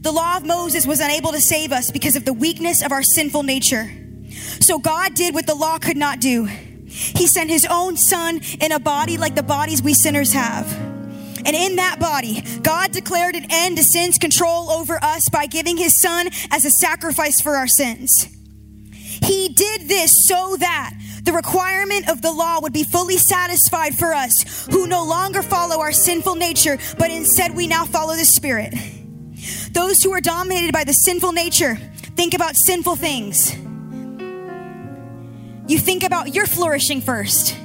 The 0.00 0.12
law 0.12 0.38
of 0.38 0.46
Moses 0.46 0.86
was 0.86 1.00
unable 1.00 1.32
to 1.32 1.40
save 1.40 1.72
us 1.72 1.90
because 1.90 2.16
of 2.16 2.24
the 2.24 2.32
weakness 2.32 2.82
of 2.82 2.90
our 2.90 3.02
sinful 3.02 3.42
nature. 3.42 3.90
So 4.60 4.78
God 4.78 5.14
did 5.14 5.34
what 5.34 5.46
the 5.46 5.54
law 5.54 5.78
could 5.78 5.98
not 5.98 6.20
do. 6.20 6.44
He 6.44 7.26
sent 7.26 7.50
his 7.50 7.66
own 7.68 7.96
son 7.96 8.40
in 8.60 8.72
a 8.72 8.80
body 8.80 9.18
like 9.18 9.34
the 9.34 9.42
bodies 9.42 9.82
we 9.82 9.92
sinners 9.92 10.32
have. 10.32 10.72
And 11.44 11.54
in 11.54 11.76
that 11.76 11.98
body, 12.00 12.42
God 12.62 12.92
declared 12.92 13.34
an 13.34 13.46
end 13.50 13.76
to 13.76 13.84
sin's 13.84 14.18
control 14.18 14.70
over 14.70 14.98
us 15.02 15.28
by 15.28 15.46
giving 15.46 15.76
his 15.76 16.00
son 16.00 16.28
as 16.50 16.64
a 16.64 16.70
sacrifice 16.70 17.40
for 17.40 17.56
our 17.56 17.68
sins. 17.68 18.26
He 19.22 19.50
did 19.50 19.88
this 19.88 20.26
so 20.26 20.56
that 20.56 20.94
the 21.24 21.32
requirement 21.32 22.08
of 22.08 22.22
the 22.22 22.32
law 22.32 22.60
would 22.62 22.72
be 22.72 22.84
fully 22.84 23.18
satisfied 23.18 23.98
for 23.98 24.14
us 24.14 24.66
who 24.70 24.86
no 24.86 25.04
longer 25.04 25.42
follow 25.42 25.80
our 25.80 25.92
sinful 25.92 26.36
nature, 26.36 26.78
but 26.98 27.10
instead 27.10 27.54
we 27.54 27.66
now 27.66 27.84
follow 27.84 28.16
the 28.16 28.24
Spirit. 28.24 28.74
Those 29.72 30.02
who 30.02 30.12
are 30.12 30.20
dominated 30.20 30.72
by 30.72 30.84
the 30.84 30.92
sinful 30.92 31.32
nature 31.32 31.76
think 32.16 32.34
about 32.34 32.56
sinful 32.56 32.96
things. 32.96 33.54
You 35.70 35.78
think 35.78 36.02
about 36.02 36.34
your 36.34 36.46
flourishing 36.46 37.00
first. 37.00 37.56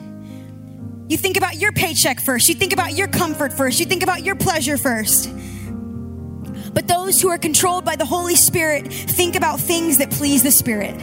You 1.08 1.18
think 1.18 1.38
about 1.38 1.58
your 1.58 1.72
paycheck 1.72 2.20
first. 2.20 2.50
You 2.50 2.56
think 2.56 2.74
about 2.74 2.94
your 2.94 3.08
comfort 3.08 3.54
first. 3.54 3.80
You 3.80 3.86
think 3.86 4.04
about 4.04 4.24
your 4.24 4.36
pleasure 4.36 4.78
first. 4.78 5.30
But 6.74 6.88
those 6.88 7.22
who 7.22 7.30
are 7.30 7.38
controlled 7.38 7.86
by 7.86 7.96
the 7.96 8.06
Holy 8.06 8.36
Spirit 8.36 8.92
think 8.92 9.36
about 9.36 9.60
things 9.60 10.00
that 10.00 10.12
please 10.12 10.44
the 10.44 10.52
Spirit. 10.52 11.00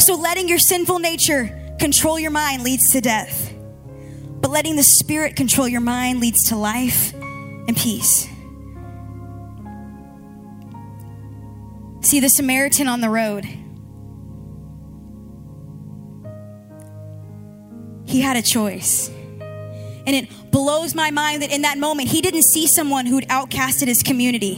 So 0.00 0.14
letting 0.14 0.48
your 0.48 0.58
sinful 0.58 0.98
nature 0.98 1.74
control 1.78 2.18
your 2.18 2.30
mind 2.30 2.62
leads 2.62 2.90
to 2.90 3.00
death. 3.00 3.52
But 4.40 4.50
letting 4.50 4.76
the 4.76 4.82
Spirit 4.82 5.36
control 5.36 5.68
your 5.68 5.80
mind 5.80 6.20
leads 6.20 6.48
to 6.48 6.56
life 6.56 7.14
and 7.14 7.76
peace. 7.76 8.28
See, 12.12 12.20
the 12.20 12.28
Samaritan 12.28 12.88
on 12.88 13.00
the 13.00 13.08
road, 13.08 13.46
he 18.04 18.20
had 18.20 18.36
a 18.36 18.42
choice. 18.42 19.08
And 19.08 20.08
it 20.08 20.28
blows 20.50 20.94
my 20.94 21.10
mind 21.10 21.40
that 21.40 21.50
in 21.50 21.62
that 21.62 21.78
moment, 21.78 22.10
he 22.10 22.20
didn't 22.20 22.42
see 22.42 22.66
someone 22.66 23.06
who'd 23.06 23.26
outcasted 23.28 23.86
his 23.86 24.02
community. 24.02 24.56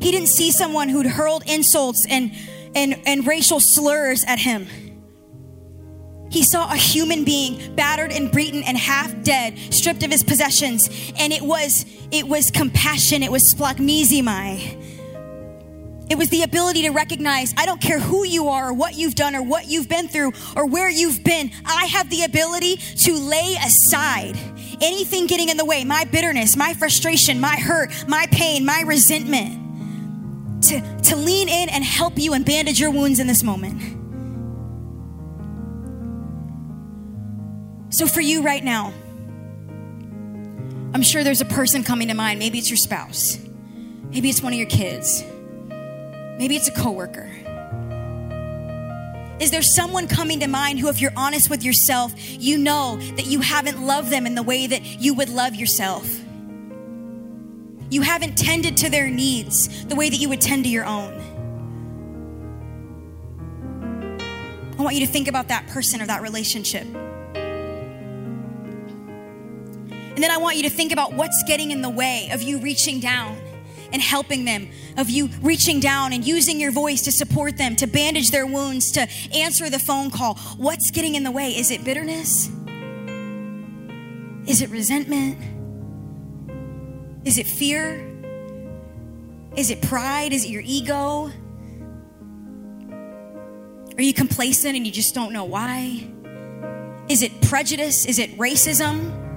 He 0.00 0.12
didn't 0.12 0.28
see 0.28 0.52
someone 0.52 0.88
who'd 0.88 1.06
hurled 1.06 1.42
insults 1.48 2.06
and, 2.08 2.30
and, 2.76 3.02
and 3.04 3.26
racial 3.26 3.58
slurs 3.58 4.22
at 4.24 4.38
him. 4.38 4.68
He 6.30 6.44
saw 6.44 6.72
a 6.72 6.76
human 6.76 7.24
being 7.24 7.74
battered 7.74 8.12
and 8.12 8.30
beaten 8.30 8.62
and 8.62 8.78
half 8.78 9.20
dead, 9.24 9.58
stripped 9.74 10.04
of 10.04 10.12
his 10.12 10.22
possessions, 10.22 10.88
and 11.18 11.32
it 11.32 11.42
was 11.42 11.84
it 12.12 12.28
was 12.28 12.52
compassion. 12.52 13.24
It 13.24 13.32
was 13.32 13.52
splanchnizomai. 13.52 14.97
It 16.10 16.16
was 16.16 16.30
the 16.30 16.42
ability 16.42 16.82
to 16.82 16.90
recognize 16.90 17.52
I 17.56 17.66
don't 17.66 17.80
care 17.80 17.98
who 17.98 18.24
you 18.24 18.48
are 18.48 18.70
or 18.70 18.72
what 18.72 18.94
you've 18.94 19.14
done 19.14 19.36
or 19.36 19.42
what 19.42 19.66
you've 19.66 19.88
been 19.88 20.08
through 20.08 20.32
or 20.56 20.66
where 20.66 20.88
you've 20.88 21.22
been. 21.22 21.50
I 21.66 21.84
have 21.86 22.08
the 22.08 22.24
ability 22.24 22.76
to 22.76 23.14
lay 23.14 23.56
aside 23.62 24.38
anything 24.80 25.26
getting 25.26 25.48
in 25.50 25.56
the 25.56 25.64
way 25.64 25.84
my 25.84 26.04
bitterness, 26.04 26.56
my 26.56 26.72
frustration, 26.74 27.40
my 27.40 27.56
hurt, 27.56 27.92
my 28.08 28.26
pain, 28.30 28.64
my 28.64 28.82
resentment. 28.82 29.66
To, 30.60 30.80
to 31.04 31.16
lean 31.16 31.48
in 31.48 31.68
and 31.68 31.84
help 31.84 32.18
you 32.18 32.34
and 32.34 32.44
bandage 32.44 32.80
your 32.80 32.90
wounds 32.90 33.20
in 33.20 33.28
this 33.28 33.44
moment. 33.44 33.80
So, 37.94 38.08
for 38.08 38.20
you 38.20 38.42
right 38.42 38.62
now, 38.62 38.92
I'm 40.92 41.02
sure 41.02 41.22
there's 41.22 41.40
a 41.40 41.46
person 41.46 41.84
coming 41.84 42.08
to 42.08 42.14
mind. 42.14 42.40
Maybe 42.40 42.58
it's 42.58 42.68
your 42.68 42.76
spouse, 42.76 43.38
maybe 44.10 44.28
it's 44.28 44.42
one 44.42 44.52
of 44.52 44.58
your 44.58 44.68
kids. 44.68 45.22
Maybe 46.38 46.54
it's 46.54 46.68
a 46.68 46.72
coworker. 46.72 47.28
Is 49.40 49.50
there 49.50 49.62
someone 49.62 50.08
coming 50.08 50.40
to 50.40 50.48
mind 50.48 50.80
who, 50.80 50.88
if 50.88 51.00
you're 51.00 51.12
honest 51.16 51.48
with 51.50 51.62
yourself, 51.64 52.12
you 52.16 52.58
know 52.58 52.96
that 53.16 53.26
you 53.26 53.40
haven't 53.40 53.80
loved 53.80 54.10
them 54.10 54.26
in 54.26 54.34
the 54.34 54.42
way 54.42 54.66
that 54.66 54.84
you 54.84 55.14
would 55.14 55.28
love 55.28 55.54
yourself? 55.54 56.08
You 57.90 58.02
haven't 58.02 58.36
tended 58.36 58.76
to 58.78 58.90
their 58.90 59.08
needs 59.08 59.84
the 59.86 59.94
way 59.94 60.10
that 60.10 60.16
you 60.16 60.28
would 60.28 60.40
tend 60.40 60.64
to 60.64 60.70
your 60.70 60.84
own. 60.84 61.14
I 64.78 64.82
want 64.82 64.94
you 64.94 65.06
to 65.06 65.12
think 65.12 65.26
about 65.26 65.48
that 65.48 65.66
person 65.68 66.00
or 66.00 66.06
that 66.06 66.22
relationship. 66.22 66.86
And 70.14 70.22
then 70.24 70.30
I 70.30 70.36
want 70.38 70.56
you 70.56 70.64
to 70.64 70.70
think 70.70 70.92
about 70.92 71.14
what's 71.14 71.42
getting 71.46 71.70
in 71.70 71.80
the 71.80 71.90
way 71.90 72.28
of 72.32 72.42
you 72.42 72.58
reaching 72.58 73.00
down 73.00 73.40
and 73.92 74.02
helping 74.02 74.44
them, 74.44 74.68
of 74.96 75.08
you 75.08 75.28
reaching 75.42 75.80
down 75.80 76.12
and 76.12 76.24
using 76.24 76.60
your 76.60 76.70
voice 76.70 77.02
to 77.02 77.12
support 77.12 77.56
them, 77.56 77.76
to 77.76 77.86
bandage 77.86 78.30
their 78.30 78.46
wounds, 78.46 78.90
to 78.92 79.08
answer 79.34 79.70
the 79.70 79.78
phone 79.78 80.10
call. 80.10 80.34
What's 80.56 80.90
getting 80.90 81.14
in 81.14 81.24
the 81.24 81.30
way? 81.30 81.50
Is 81.50 81.70
it 81.70 81.84
bitterness? 81.84 82.50
Is 84.46 84.62
it 84.62 84.70
resentment? 84.70 85.38
Is 87.24 87.38
it 87.38 87.46
fear? 87.46 88.04
Is 89.56 89.70
it 89.70 89.82
pride? 89.82 90.32
Is 90.32 90.44
it 90.44 90.50
your 90.50 90.62
ego? 90.64 91.30
Are 93.96 94.02
you 94.02 94.14
complacent 94.14 94.76
and 94.76 94.86
you 94.86 94.92
just 94.92 95.14
don't 95.14 95.32
know 95.32 95.44
why? 95.44 96.08
Is 97.08 97.22
it 97.22 97.40
prejudice? 97.42 98.06
Is 98.06 98.18
it 98.18 98.38
racism? 98.38 99.27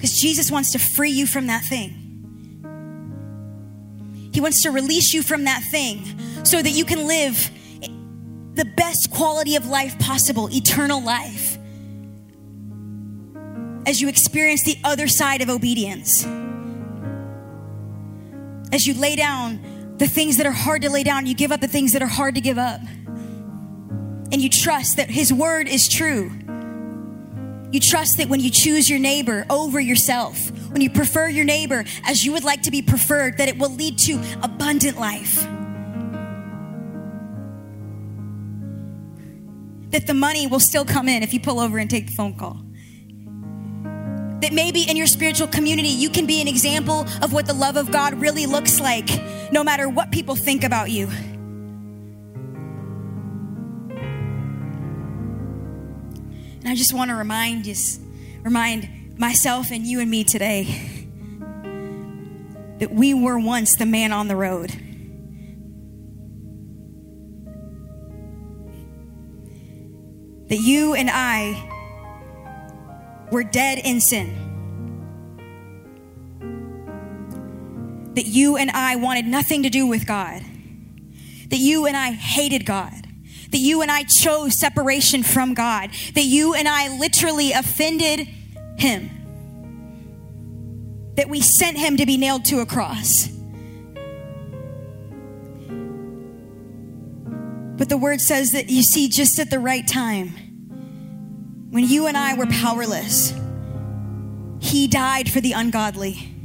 Because 0.00 0.18
Jesus 0.18 0.50
wants 0.50 0.72
to 0.72 0.78
free 0.78 1.10
you 1.10 1.26
from 1.26 1.48
that 1.48 1.62
thing. 1.62 1.92
He 4.32 4.40
wants 4.40 4.62
to 4.62 4.70
release 4.70 5.12
you 5.12 5.22
from 5.22 5.44
that 5.44 5.62
thing 5.70 6.06
so 6.42 6.62
that 6.62 6.70
you 6.70 6.86
can 6.86 7.06
live 7.06 7.50
the 8.54 8.64
best 8.64 9.10
quality 9.12 9.56
of 9.56 9.66
life 9.66 9.98
possible, 9.98 10.48
eternal 10.50 11.04
life, 11.04 11.58
as 13.86 14.00
you 14.00 14.08
experience 14.08 14.64
the 14.64 14.78
other 14.84 15.06
side 15.06 15.42
of 15.42 15.50
obedience. 15.50 16.24
As 18.72 18.86
you 18.86 18.94
lay 18.94 19.16
down 19.16 19.96
the 19.98 20.08
things 20.08 20.38
that 20.38 20.46
are 20.46 20.50
hard 20.50 20.80
to 20.80 20.88
lay 20.88 21.02
down, 21.02 21.26
you 21.26 21.34
give 21.34 21.52
up 21.52 21.60
the 21.60 21.68
things 21.68 21.92
that 21.92 22.00
are 22.00 22.06
hard 22.06 22.36
to 22.36 22.40
give 22.40 22.56
up. 22.56 22.80
And 24.32 24.40
you 24.40 24.48
trust 24.48 24.96
that 24.96 25.10
His 25.10 25.30
word 25.30 25.68
is 25.68 25.90
true. 25.90 26.30
You 27.72 27.78
trust 27.78 28.18
that 28.18 28.28
when 28.28 28.40
you 28.40 28.50
choose 28.50 28.90
your 28.90 28.98
neighbor 28.98 29.46
over 29.48 29.78
yourself, 29.78 30.50
when 30.72 30.80
you 30.80 30.90
prefer 30.90 31.28
your 31.28 31.44
neighbor 31.44 31.84
as 32.04 32.24
you 32.24 32.32
would 32.32 32.42
like 32.42 32.62
to 32.62 32.70
be 32.70 32.82
preferred, 32.82 33.38
that 33.38 33.48
it 33.48 33.58
will 33.58 33.70
lead 33.70 33.98
to 33.98 34.20
abundant 34.42 34.98
life. 34.98 35.46
That 39.90 40.06
the 40.06 40.14
money 40.14 40.46
will 40.46 40.60
still 40.60 40.84
come 40.84 41.08
in 41.08 41.22
if 41.22 41.32
you 41.32 41.40
pull 41.40 41.60
over 41.60 41.78
and 41.78 41.88
take 41.88 42.06
the 42.06 42.12
phone 42.12 42.34
call. 42.34 42.60
That 44.40 44.52
maybe 44.52 44.82
in 44.88 44.96
your 44.96 45.06
spiritual 45.06 45.46
community, 45.46 45.88
you 45.88 46.10
can 46.10 46.26
be 46.26 46.40
an 46.40 46.48
example 46.48 47.06
of 47.22 47.32
what 47.32 47.46
the 47.46 47.52
love 47.52 47.76
of 47.76 47.92
God 47.92 48.14
really 48.14 48.46
looks 48.46 48.80
like, 48.80 49.08
no 49.52 49.62
matter 49.62 49.88
what 49.88 50.10
people 50.10 50.34
think 50.34 50.64
about 50.64 50.90
you. 50.90 51.08
And 56.60 56.68
I 56.68 56.74
just 56.74 56.92
want 56.92 57.10
to 57.10 57.14
remind 57.14 57.66
you, 57.66 57.74
remind 58.42 59.18
myself 59.18 59.70
and 59.70 59.86
you 59.86 60.00
and 60.00 60.10
me 60.10 60.24
today 60.24 60.90
that 62.78 62.90
we 62.90 63.12
were 63.12 63.38
once 63.38 63.76
the 63.76 63.86
man 63.86 64.12
on 64.12 64.28
the 64.28 64.36
road. 64.36 64.70
That 70.48 70.58
you 70.58 70.94
and 70.94 71.08
I 71.12 71.68
were 73.30 73.44
dead 73.44 73.78
in 73.78 74.00
sin. 74.00 74.48
That 78.14 78.26
you 78.26 78.56
and 78.56 78.70
I 78.70 78.96
wanted 78.96 79.26
nothing 79.26 79.62
to 79.62 79.70
do 79.70 79.86
with 79.86 80.06
God. 80.06 80.42
That 81.50 81.58
you 81.58 81.86
and 81.86 81.96
I 81.96 82.12
hated 82.12 82.66
God. 82.66 83.06
That 83.50 83.58
you 83.58 83.82
and 83.82 83.90
I 83.90 84.04
chose 84.04 84.58
separation 84.58 85.22
from 85.22 85.54
God. 85.54 85.90
That 86.14 86.24
you 86.24 86.54
and 86.54 86.68
I 86.68 86.96
literally 86.98 87.52
offended 87.52 88.28
Him. 88.78 89.10
That 91.16 91.28
we 91.28 91.40
sent 91.40 91.76
Him 91.76 91.96
to 91.96 92.06
be 92.06 92.16
nailed 92.16 92.44
to 92.46 92.60
a 92.60 92.66
cross. 92.66 93.28
But 97.76 97.88
the 97.88 97.96
word 97.96 98.20
says 98.20 98.52
that 98.52 98.68
you 98.68 98.82
see, 98.82 99.08
just 99.08 99.38
at 99.38 99.50
the 99.50 99.58
right 99.58 99.86
time, 99.86 100.28
when 101.70 101.88
you 101.88 102.06
and 102.06 102.16
I 102.16 102.34
were 102.34 102.46
powerless, 102.46 103.32
He 104.60 104.86
died 104.86 105.30
for 105.30 105.40
the 105.40 105.52
ungodly. 105.52 106.39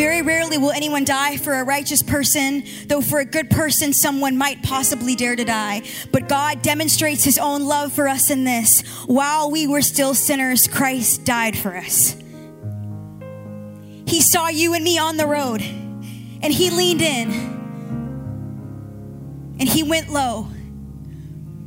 Very 0.00 0.22
rarely 0.22 0.56
will 0.56 0.70
anyone 0.70 1.04
die 1.04 1.36
for 1.36 1.52
a 1.52 1.62
righteous 1.62 2.02
person, 2.02 2.64
though 2.86 3.02
for 3.02 3.18
a 3.18 3.24
good 3.26 3.50
person, 3.50 3.92
someone 3.92 4.38
might 4.38 4.62
possibly 4.62 5.14
dare 5.14 5.36
to 5.36 5.44
die. 5.44 5.82
But 6.10 6.26
God 6.26 6.62
demonstrates 6.62 7.22
His 7.22 7.36
own 7.36 7.66
love 7.66 7.92
for 7.92 8.08
us 8.08 8.30
in 8.30 8.44
this 8.44 8.80
while 9.04 9.50
we 9.50 9.66
were 9.66 9.82
still 9.82 10.14
sinners, 10.14 10.66
Christ 10.66 11.26
died 11.26 11.54
for 11.54 11.76
us. 11.76 12.16
He 14.06 14.22
saw 14.22 14.48
you 14.48 14.72
and 14.72 14.82
me 14.82 14.96
on 14.96 15.18
the 15.18 15.26
road, 15.26 15.60
and 15.60 16.50
He 16.50 16.70
leaned 16.70 17.02
in, 17.02 17.30
and 19.60 19.68
He 19.68 19.82
went 19.82 20.08
low, 20.08 20.48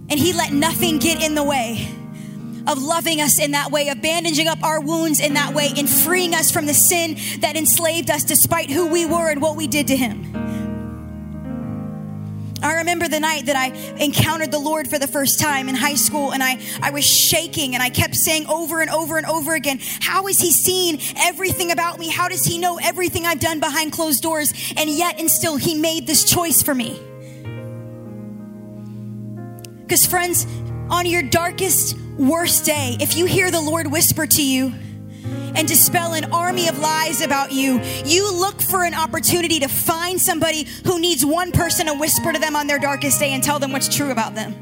and 0.10 0.14
He 0.14 0.34
let 0.34 0.52
nothing 0.52 0.98
get 0.98 1.22
in 1.22 1.36
the 1.36 1.44
way 1.44 1.88
of 2.68 2.82
loving 2.82 3.22
us 3.22 3.40
in 3.40 3.52
that 3.52 3.72
way, 3.72 3.90
of 3.90 4.02
bandaging 4.02 4.48
up 4.48 4.64
our 4.64 4.80
wounds 4.80 5.20
in 5.20 5.34
that 5.34 5.54
way, 5.54 5.72
and 5.78 5.90
freeing 5.90 6.34
us 6.34 6.52
from 6.52 6.66
the 6.66 6.74
sin 6.74 7.18
that 7.42 7.56
enslaved 7.56 8.10
us 8.10 8.24
despite 8.24 8.70
who 8.70 8.88
we 8.88 9.06
were 9.06 9.30
and 9.30 9.42
what 9.42 9.56
we 9.56 9.68
did 9.68 9.88
to 9.88 9.96
Him. 9.96 10.34
I 12.64 12.76
remember 12.76 13.10
the 13.10 13.20
night 13.20 13.48
that 13.48 13.58
I 13.58 13.68
encountered 14.02 14.52
the 14.52 14.60
Lord 14.60 14.90
for 14.90 14.98
the 14.98 15.08
first 15.08 15.38
time 15.38 15.68
in 15.68 15.76
high 15.76 15.96
school, 15.96 16.32
and 16.32 16.42
I, 16.42 16.58
I 16.82 16.92
was 16.92 17.06
shaking, 17.06 17.74
and 17.74 17.84
I 17.84 17.90
kept 17.90 18.16
saying 18.16 18.48
over 18.48 18.80
and 18.80 18.90
over 18.90 19.18
and 19.18 19.26
over 19.26 19.54
again, 19.54 19.80
How 20.00 20.28
has 20.28 20.40
He 20.40 20.52
seen 20.52 21.00
everything 21.18 21.72
about 21.72 22.00
me? 22.00 22.10
How 22.10 22.30
does 22.30 22.46
He 22.46 22.58
know 22.58 22.80
everything 22.82 23.26
I've 23.26 23.42
done 23.42 23.60
behind 23.60 23.92
closed 23.92 24.24
doors? 24.24 24.54
And 24.78 24.90
yet, 24.90 25.20
and 25.20 25.30
still, 25.30 25.58
He 25.58 25.76
made 25.76 26.08
this 26.08 26.24
choice 26.24 26.64
for 26.64 26.74
me. 26.74 26.98
Because, 29.82 30.06
friends, 30.06 30.48
on 30.90 31.06
your 31.06 31.22
darkest, 31.22 31.98
worst 32.18 32.66
day, 32.66 32.98
if 33.00 33.18
you 33.18 33.26
hear 33.26 33.52
the 33.52 33.62
Lord 33.62 33.92
whisper 33.92 34.26
to 34.26 34.44
you 34.44 34.74
and 35.56 35.68
dispel 35.68 36.14
an 36.14 36.32
army 36.32 36.68
of 36.68 36.80
lies 36.80 37.22
about 37.22 37.52
you, 37.52 37.80
you 38.06 38.32
look 38.34 38.62
for 38.62 38.84
an 38.84 38.94
opportunity 38.94 39.60
to 39.60 39.68
find 39.68 40.20
somebody 40.20 40.68
who 40.86 41.00
needs 41.00 41.26
one 41.26 41.52
person 41.52 41.88
to 41.88 41.94
whisper 41.94 42.34
to 42.34 42.40
them 42.40 42.56
on 42.56 42.68
their 42.68 42.80
darkest 42.80 43.20
day 43.20 43.32
and 43.32 43.44
tell 43.44 43.60
them 43.60 43.72
what's 43.72 43.94
true 43.94 44.12
about 44.12 44.36
them. 44.36 44.56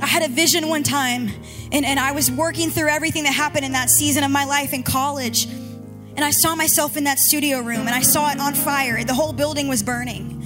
I 0.00 0.06
had 0.06 0.22
a 0.22 0.28
vision 0.28 0.68
one 0.68 0.84
time, 0.84 1.28
and, 1.72 1.84
and 1.84 1.98
I 1.98 2.12
was 2.12 2.30
working 2.30 2.70
through 2.70 2.88
everything 2.88 3.24
that 3.24 3.34
happened 3.34 3.64
in 3.64 3.72
that 3.72 3.90
season 3.90 4.24
of 4.24 4.30
my 4.30 4.44
life 4.44 4.72
in 4.72 4.82
college. 4.82 5.44
And 5.46 6.20
I 6.24 6.30
saw 6.30 6.54
myself 6.54 6.96
in 6.96 7.04
that 7.04 7.18
studio 7.18 7.60
room, 7.60 7.80
and 7.80 7.90
I 7.90 8.02
saw 8.02 8.30
it 8.30 8.40
on 8.40 8.54
fire. 8.54 9.04
The 9.04 9.14
whole 9.14 9.32
building 9.32 9.68
was 9.68 9.82
burning. 9.82 10.37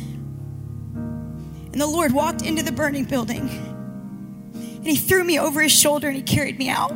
And 1.72 1.80
the 1.80 1.87
Lord 1.87 2.12
walked 2.12 2.42
into 2.42 2.62
the 2.62 2.72
burning 2.72 3.04
building 3.04 3.48
and 4.54 4.87
he 4.87 4.96
threw 4.96 5.24
me 5.24 5.38
over 5.38 5.62
his 5.62 5.72
shoulder 5.72 6.08
and 6.08 6.16
he 6.16 6.22
carried 6.22 6.58
me 6.58 6.68
out. 6.68 6.92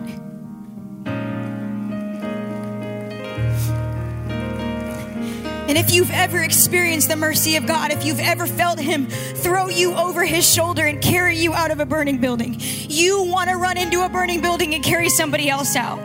And 5.69 5.77
if 5.77 5.93
you've 5.93 6.13
ever 6.13 6.43
experienced 6.43 7.09
the 7.09 7.17
mercy 7.17 7.57
of 7.57 7.67
God, 7.67 7.91
if 7.91 8.05
you've 8.05 8.21
ever 8.21 8.47
felt 8.47 8.79
Him 8.79 9.09
throw 9.09 9.69
you 9.69 9.95
over 9.95 10.25
His 10.25 10.49
shoulder 10.49 10.87
and 10.87 11.03
carry 11.03 11.37
you 11.37 11.55
out 11.55 11.73
of 11.73 11.81
a 11.81 11.87
burning 11.87 12.19
building, 12.19 12.57
you 12.61 13.25
want 13.25 13.51
to 13.51 13.57
run 13.57 13.77
into 13.77 14.05
a 14.05 14.09
burning 14.09 14.41
building 14.41 14.75
and 14.75 14.85
carry 14.85 15.09
somebody 15.09 15.51
else 15.51 15.75
out. 15.75 16.05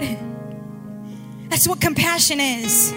That's 1.50 1.68
what 1.68 1.80
compassion 1.80 2.40
is. 2.40 2.92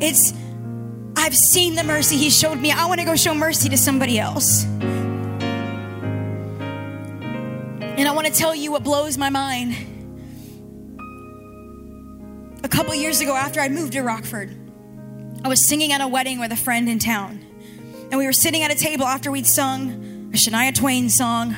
It's 0.00 0.32
I've 1.22 1.36
seen 1.36 1.76
the 1.76 1.84
mercy 1.84 2.16
He 2.16 2.30
showed 2.30 2.58
me. 2.58 2.72
I 2.72 2.86
want 2.86 2.98
to 2.98 3.06
go 3.06 3.14
show 3.14 3.32
mercy 3.32 3.68
to 3.68 3.76
somebody 3.76 4.18
else. 4.18 4.64
And 7.84 8.08
I 8.08 8.10
want 8.10 8.26
to 8.26 8.32
tell 8.32 8.56
you 8.56 8.72
what 8.72 8.82
blows 8.82 9.16
my 9.16 9.30
mind. 9.30 9.76
A 12.64 12.68
couple 12.68 12.92
years 12.96 13.20
ago, 13.20 13.36
after 13.36 13.60
I 13.60 13.68
moved 13.68 13.92
to 13.92 14.02
Rockford, 14.02 14.52
I 15.44 15.48
was 15.48 15.64
singing 15.64 15.92
at 15.92 16.00
a 16.00 16.08
wedding 16.08 16.40
with 16.40 16.50
a 16.50 16.56
friend 16.56 16.88
in 16.88 16.98
town. 16.98 17.38
And 18.10 18.18
we 18.18 18.26
were 18.26 18.32
sitting 18.32 18.64
at 18.64 18.72
a 18.72 18.76
table 18.76 19.04
after 19.04 19.30
we'd 19.30 19.46
sung 19.46 20.32
a 20.34 20.36
Shania 20.36 20.74
Twain 20.74 21.08
song. 21.08 21.54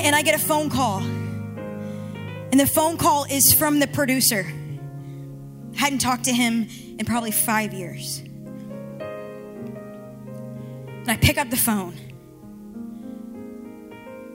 And 0.00 0.16
I 0.16 0.22
get 0.22 0.34
a 0.34 0.42
phone 0.42 0.70
call. 0.70 1.00
And 1.00 2.58
the 2.58 2.66
phone 2.66 2.96
call 2.96 3.24
is 3.24 3.52
from 3.52 3.80
the 3.80 3.86
producer. 3.86 4.50
Hadn't 5.74 5.98
talked 5.98 6.24
to 6.24 6.32
him 6.32 6.66
in 7.00 7.06
probably 7.06 7.30
five 7.30 7.72
years. 7.72 8.18
And 10.98 11.08
I 11.08 11.16
pick 11.16 11.38
up 11.38 11.48
the 11.48 11.56
phone. 11.56 11.94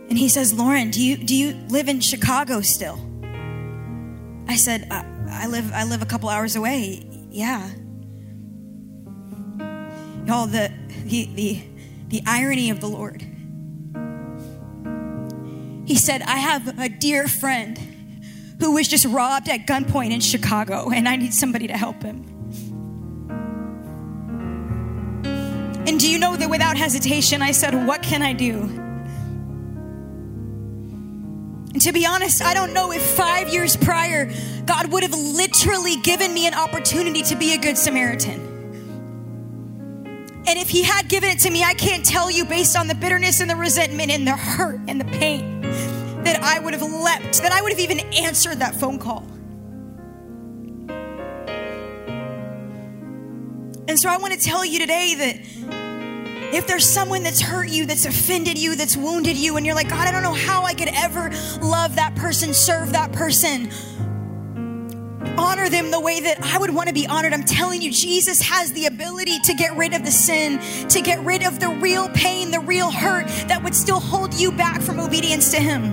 And 0.09 0.17
he 0.17 0.27
says, 0.27 0.51
Lauren, 0.51 0.89
do 0.89 0.99
you, 1.01 1.15
do 1.15 1.35
you 1.35 1.53
live 1.69 1.87
in 1.87 1.99
Chicago 1.99 2.61
still? 2.61 2.99
I 4.47 4.55
said, 4.55 4.87
I, 4.89 5.05
I 5.29 5.47
live, 5.47 5.71
I 5.73 5.83
live 5.83 6.01
a 6.01 6.07
couple 6.07 6.27
hours 6.27 6.55
away. 6.55 7.05
Yeah. 7.29 7.69
Y'all, 10.25 10.47
the, 10.47 10.71
the, 11.05 11.29
the, 11.35 11.61
the 12.07 12.23
irony 12.25 12.71
of 12.71 12.81
the 12.81 12.87
Lord. 12.87 13.21
He 15.87 15.95
said, 15.97 16.23
I 16.23 16.37
have 16.37 16.79
a 16.79 16.89
dear 16.89 17.27
friend 17.27 17.77
who 18.59 18.71
was 18.73 18.87
just 18.87 19.05
robbed 19.05 19.49
at 19.49 19.67
gunpoint 19.67 20.11
in 20.11 20.19
Chicago, 20.19 20.89
and 20.89 21.07
I 21.07 21.15
need 21.15 21.35
somebody 21.35 21.67
to 21.67 21.77
help 21.77 22.01
him. 22.01 22.34
And 25.87 25.99
do 25.99 26.09
you 26.09 26.17
know 26.17 26.35
that 26.35 26.49
without 26.49 26.77
hesitation, 26.77 27.41
I 27.41 27.51
said, 27.51 27.87
What 27.87 28.01
can 28.01 28.21
I 28.21 28.33
do? 28.33 28.61
And 31.73 31.81
to 31.81 31.91
be 31.91 32.05
honest, 32.05 32.41
I 32.41 32.53
don't 32.53 32.73
know 32.73 32.91
if 32.91 33.01
five 33.01 33.49
years 33.49 33.75
prior, 33.75 34.31
God 34.65 34.91
would 34.91 35.03
have 35.03 35.13
literally 35.13 35.97
given 35.97 36.33
me 36.33 36.47
an 36.47 36.53
opportunity 36.53 37.21
to 37.23 37.35
be 37.35 37.53
a 37.53 37.57
good 37.57 37.77
Samaritan. 37.77 38.39
And 40.47 40.57
if 40.57 40.69
He 40.69 40.83
had 40.83 41.07
given 41.07 41.29
it 41.29 41.39
to 41.39 41.51
me, 41.51 41.63
I 41.63 41.73
can't 41.73 42.05
tell 42.05 42.31
you 42.31 42.45
based 42.45 42.77
on 42.77 42.87
the 42.87 42.95
bitterness 42.95 43.41
and 43.41 43.49
the 43.49 43.55
resentment 43.55 44.09
and 44.09 44.25
the 44.25 44.37
hurt 44.37 44.79
and 44.87 44.99
the 44.99 45.05
pain 45.05 45.61
that 46.23 46.41
I 46.41 46.59
would 46.59 46.73
have 46.73 46.81
leapt, 46.81 47.41
that 47.43 47.51
I 47.51 47.61
would 47.61 47.71
have 47.71 47.79
even 47.79 47.99
answered 48.13 48.59
that 48.59 48.75
phone 48.75 48.97
call. 48.97 49.23
And 53.95 53.99
so 54.01 54.09
I 54.09 54.17
want 54.17 54.33
to 54.33 54.39
tell 54.39 54.65
you 54.65 54.77
today 54.77 55.15
that 55.15 56.53
if 56.53 56.67
there's 56.67 56.83
someone 56.83 57.23
that's 57.23 57.39
hurt 57.39 57.69
you, 57.69 57.85
that's 57.85 58.03
offended 58.03 58.57
you, 58.57 58.75
that's 58.75 58.97
wounded 58.97 59.37
you, 59.37 59.55
and 59.55 59.65
you're 59.65 59.73
like, 59.73 59.87
God, 59.87 60.05
I 60.05 60.11
don't 60.11 60.21
know 60.21 60.33
how 60.33 60.63
I 60.63 60.73
could 60.73 60.89
ever 60.93 61.31
love 61.61 61.95
that 61.95 62.13
person, 62.15 62.53
serve 62.53 62.91
that 62.91 63.13
person, 63.13 63.71
honor 65.37 65.69
them 65.69 65.91
the 65.91 65.99
way 66.01 66.19
that 66.19 66.41
I 66.43 66.57
would 66.57 66.75
want 66.75 66.89
to 66.89 66.93
be 66.93 67.07
honored. 67.07 67.31
I'm 67.31 67.45
telling 67.45 67.81
you, 67.81 67.89
Jesus 67.89 68.41
has 68.41 68.73
the 68.73 68.87
ability 68.87 69.39
to 69.39 69.53
get 69.53 69.77
rid 69.77 69.93
of 69.93 70.03
the 70.03 70.11
sin, 70.11 70.59
to 70.89 71.01
get 71.01 71.23
rid 71.23 71.45
of 71.45 71.61
the 71.61 71.69
real 71.69 72.09
pain, 72.09 72.51
the 72.51 72.59
real 72.59 72.91
hurt 72.91 73.29
that 73.47 73.63
would 73.63 73.73
still 73.73 74.01
hold 74.01 74.33
you 74.33 74.51
back 74.51 74.81
from 74.81 74.99
obedience 74.99 75.51
to 75.51 75.57
Him. 75.57 75.83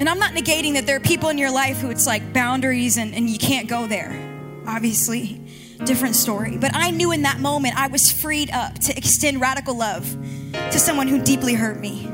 And 0.00 0.08
I'm 0.08 0.18
not 0.18 0.32
negating 0.32 0.74
that 0.74 0.84
there 0.84 0.96
are 0.96 1.00
people 1.00 1.28
in 1.28 1.38
your 1.38 1.52
life 1.52 1.76
who 1.76 1.90
it's 1.90 2.08
like 2.08 2.32
boundaries 2.32 2.96
and, 2.96 3.14
and 3.14 3.30
you 3.30 3.38
can't 3.38 3.68
go 3.68 3.86
there. 3.86 4.27
Obviously, 4.68 5.40
different 5.86 6.14
story. 6.14 6.58
But 6.58 6.72
I 6.74 6.90
knew 6.90 7.10
in 7.10 7.22
that 7.22 7.40
moment 7.40 7.80
I 7.80 7.88
was 7.88 8.12
freed 8.12 8.50
up 8.50 8.74
to 8.80 8.94
extend 8.96 9.40
radical 9.40 9.74
love 9.74 10.14
to 10.52 10.78
someone 10.78 11.08
who 11.08 11.22
deeply 11.22 11.54
hurt 11.54 11.80
me. 11.80 12.04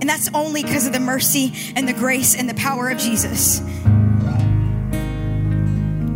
And 0.00 0.08
that's 0.08 0.30
only 0.32 0.62
because 0.62 0.86
of 0.86 0.94
the 0.94 1.00
mercy 1.00 1.52
and 1.76 1.86
the 1.86 1.92
grace 1.92 2.34
and 2.34 2.48
the 2.48 2.54
power 2.54 2.88
of 2.88 2.96
Jesus. 2.96 3.60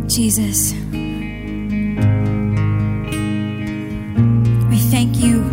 Jesus. 0.07 0.73
We 4.69 4.79
thank 4.89 5.19
you 5.19 5.43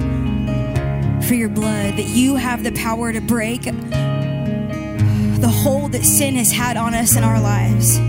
for 1.29 1.35
your 1.35 1.51
blood, 1.51 1.99
that 1.99 2.07
you 2.09 2.37
have 2.37 2.65
the 2.65 2.73
power 2.73 3.13
to 3.13 3.21
break 3.21 3.63
the 3.63 5.49
hold 5.49 5.93
that 5.93 6.05
sin 6.05 6.35
has 6.37 6.51
had 6.51 6.77
on 6.77 6.95
us 6.95 7.15
in 7.17 7.25
our 7.25 7.41
lives. 7.41 8.01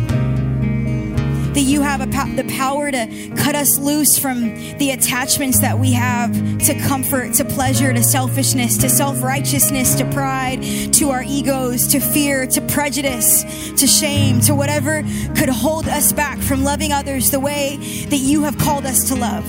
That 1.53 1.61
you 1.61 1.81
have 1.81 1.99
po- 2.11 2.35
the 2.35 2.45
power 2.57 2.91
to 2.91 3.31
cut 3.35 3.55
us 3.55 3.77
loose 3.77 4.17
from 4.17 4.55
the 4.77 4.91
attachments 4.91 5.59
that 5.59 5.77
we 5.77 5.91
have 5.93 6.31
to 6.59 6.73
comfort, 6.87 7.33
to 7.35 7.45
pleasure, 7.45 7.91
to 7.93 8.03
selfishness, 8.03 8.77
to 8.77 8.89
self 8.89 9.21
righteousness, 9.21 9.95
to 9.95 10.05
pride, 10.11 10.63
to 10.93 11.09
our 11.09 11.23
egos, 11.23 11.87
to 11.87 11.99
fear, 11.99 12.47
to 12.47 12.61
prejudice, 12.61 13.43
to 13.73 13.85
shame, 13.87 14.39
to 14.41 14.55
whatever 14.55 15.03
could 15.35 15.49
hold 15.49 15.87
us 15.87 16.13
back 16.13 16.37
from 16.39 16.63
loving 16.63 16.93
others 16.93 17.31
the 17.31 17.39
way 17.39 17.77
that 18.09 18.19
you 18.19 18.43
have 18.43 18.57
called 18.57 18.85
us 18.85 19.09
to 19.09 19.15
love. 19.15 19.45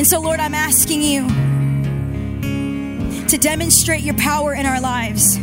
And 0.00 0.06
so, 0.06 0.18
Lord, 0.18 0.40
I'm 0.40 0.54
asking 0.54 1.02
you 1.02 1.28
to 3.28 3.38
demonstrate 3.38 4.02
your 4.02 4.16
power 4.16 4.54
in 4.54 4.66
our 4.66 4.80
lives 4.80 5.38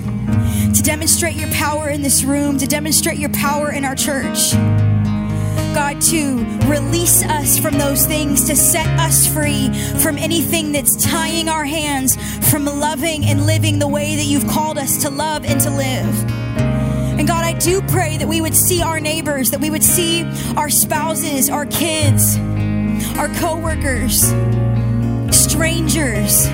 demonstrate 0.88 1.36
your 1.36 1.50
power 1.50 1.90
in 1.90 2.02
this 2.02 2.24
room, 2.24 2.58
to 2.58 2.66
demonstrate 2.66 3.18
your 3.18 3.30
power 3.32 3.74
in 3.74 3.84
our 3.84 3.94
church. 3.94 4.54
God, 5.76 6.00
to 6.04 6.38
release 6.66 7.26
us 7.26 7.60
from 7.60 7.78
those 7.78 8.06
things, 8.06 8.46
to 8.46 8.56
set 8.56 8.88
us 8.98 9.28
free 9.28 9.68
from 10.02 10.18
anything 10.18 10.72
that's 10.72 10.96
tying 11.04 11.50
our 11.50 11.66
hands 11.66 12.16
from 12.50 12.64
loving 12.64 13.26
and 13.26 13.46
living 13.46 13.80
the 13.80 13.88
way 13.88 14.16
that 14.16 14.24
you've 14.24 14.48
called 14.48 14.78
us 14.78 15.02
to 15.02 15.10
love 15.10 15.44
and 15.44 15.60
to 15.60 15.70
live. 15.70 16.24
And 17.20 17.28
God, 17.28 17.44
I 17.44 17.52
do 17.60 17.82
pray 17.82 18.16
that 18.16 18.28
we 18.30 18.40
would 18.40 18.56
see 18.56 18.82
our 18.82 19.02
neighbors, 19.02 19.52
that 19.52 19.60
we 19.60 19.70
would 19.70 19.84
see 19.84 20.24
our 20.56 20.70
spouses, 20.70 21.50
our 21.50 21.66
kids, 21.66 22.38
our 23.18 23.28
coworkers, 23.36 24.34
strangers 25.36 26.48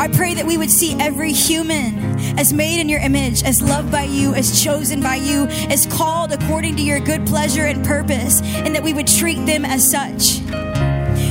I 0.00 0.08
pray 0.08 0.32
that 0.32 0.46
we 0.46 0.56
would 0.56 0.70
see 0.70 0.98
every 0.98 1.30
human 1.30 2.18
as 2.38 2.54
made 2.54 2.80
in 2.80 2.88
your 2.88 3.00
image, 3.00 3.42
as 3.42 3.60
loved 3.60 3.92
by 3.92 4.04
you, 4.04 4.32
as 4.32 4.64
chosen 4.64 5.02
by 5.02 5.16
you, 5.16 5.46
as 5.68 5.84
called 5.84 6.32
according 6.32 6.76
to 6.76 6.82
your 6.82 7.00
good 7.00 7.26
pleasure 7.26 7.66
and 7.66 7.84
purpose, 7.84 8.40
and 8.40 8.74
that 8.74 8.82
we 8.82 8.94
would 8.94 9.06
treat 9.06 9.44
them 9.44 9.66
as 9.66 9.88
such. 9.88 10.40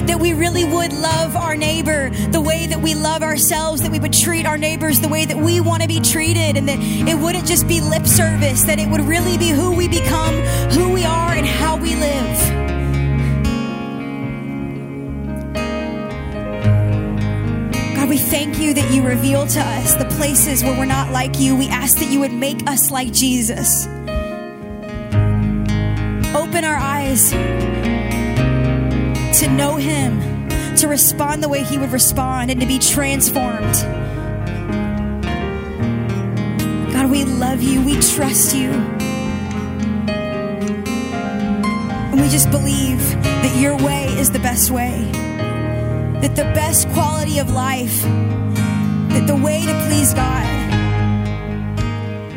That 0.06 0.20
we 0.20 0.34
really 0.34 0.66
would 0.66 0.94
love 0.94 1.36
our 1.36 1.56
neighbor 1.56 2.12
the 2.32 2.42
way 2.42 2.68
that 2.68 2.80
we 2.80 2.94
love 2.94 3.24
ourselves, 3.24 3.82
that 3.82 3.92
we 3.92 4.00
would 4.00 4.14
treat 4.14 4.46
our 4.46 4.58
neighbors 4.58 5.00
the 5.00 5.08
way 5.08 5.26
that 5.26 5.38
we 5.38 5.62
want 5.62 5.82
to 5.82 5.88
be 5.88 6.00
treated, 6.00 6.56
and 6.56 6.70
that 6.70 6.78
it 6.80 7.18
wouldn't 7.18 7.48
just 7.48 7.68
be 7.68 7.82
lip 7.82 8.06
service, 8.06 8.64
that 8.66 8.78
it 8.78 8.88
would 8.88 9.02
really 9.02 9.38
be 9.40 9.50
who 9.50 9.72
we 9.76 9.88
become, 9.88 10.36
we 18.10 18.18
thank 18.18 18.58
you 18.58 18.74
that 18.74 18.92
you 18.92 19.04
reveal 19.04 19.46
to 19.46 19.60
us 19.60 19.94
the 19.94 20.06
places 20.18 20.64
where 20.64 20.76
we're 20.76 20.86
not 20.86 21.12
like 21.12 21.40
you. 21.40 21.56
We 21.56 21.68
ask 21.68 22.00
that 22.00 22.10
you 22.10 22.20
would 22.22 22.34
make 22.34 22.68
us 22.68 22.90
like 22.90 23.14
Jesus. 23.14 23.86
Open 26.36 26.66
our 26.66 26.76
eyes 26.76 27.30
to 29.40 29.48
know 29.48 29.76
him, 29.76 30.50
to 30.78 30.88
respond 30.88 31.44
the 31.44 31.50
way 31.50 31.64
he 31.64 31.78
would 31.78 31.92
respond, 31.92 32.50
and 32.50 32.60
to 32.60 32.66
be 32.66 32.80
transformed. 32.80 33.76
God, 36.92 37.12
we 37.12 37.26
love 37.26 37.62
you. 37.62 37.80
We 37.84 37.94
trust 38.02 38.56
you. 38.56 38.72
And 42.10 42.20
we 42.20 42.28
just 42.30 42.50
believe 42.50 43.02
that 43.22 43.56
your 43.62 43.78
way 43.78 44.08
is 44.18 44.32
the 44.32 44.40
best 44.40 44.72
way 44.72 45.29
that 46.22 46.36
the 46.36 46.44
best 46.44 46.90
quality 46.90 47.40
of 47.40 47.52
life, 47.52 48.02
that 48.02 49.26
the 49.26 49.36
way 49.36 49.66
to 49.66 49.86
please 49.88 50.14
God 50.14 50.46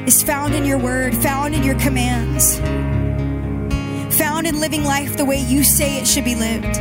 is 0.07 0.23
found 0.23 0.55
in 0.55 0.65
your 0.65 0.79
word, 0.79 1.17
found 1.17 1.55
in 1.55 1.65
your 1.65 1.79
commands, 1.81 2.59
found 4.17 4.47
in 4.47 4.61
living 4.61 4.85
life 4.85 5.17
the 5.17 5.25
way 5.25 5.41
you 5.41 5.65
say 5.65 5.99
it 5.99 6.07
should 6.07 6.25
be 6.25 6.37
lived. 6.37 6.77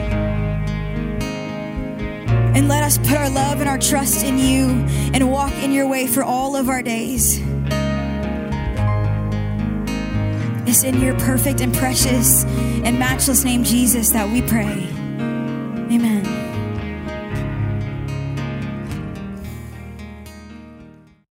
And 2.53 2.67
let 2.67 2.83
us 2.83 2.97
put 2.97 3.13
our 3.13 3.29
love 3.29 3.61
and 3.61 3.69
our 3.69 3.79
trust 3.79 4.23
in 4.23 4.37
you 4.37 4.67
and 5.13 5.31
walk 5.31 5.53
in 5.53 5.71
your 5.71 5.87
way 5.87 6.05
for 6.05 6.21
all 6.21 6.55
of 6.55 6.69
our 6.69 6.83
days. 6.83 7.39
It's 10.67 10.83
in 10.83 11.01
your 11.01 11.17
perfect 11.19 11.61
and 11.61 11.73
precious 11.73 12.43
and 12.45 12.99
matchless 12.99 13.43
name, 13.43 13.63
Jesus, 13.63 14.11
that 14.11 14.29
we 14.29 14.41
pray. 14.41 14.90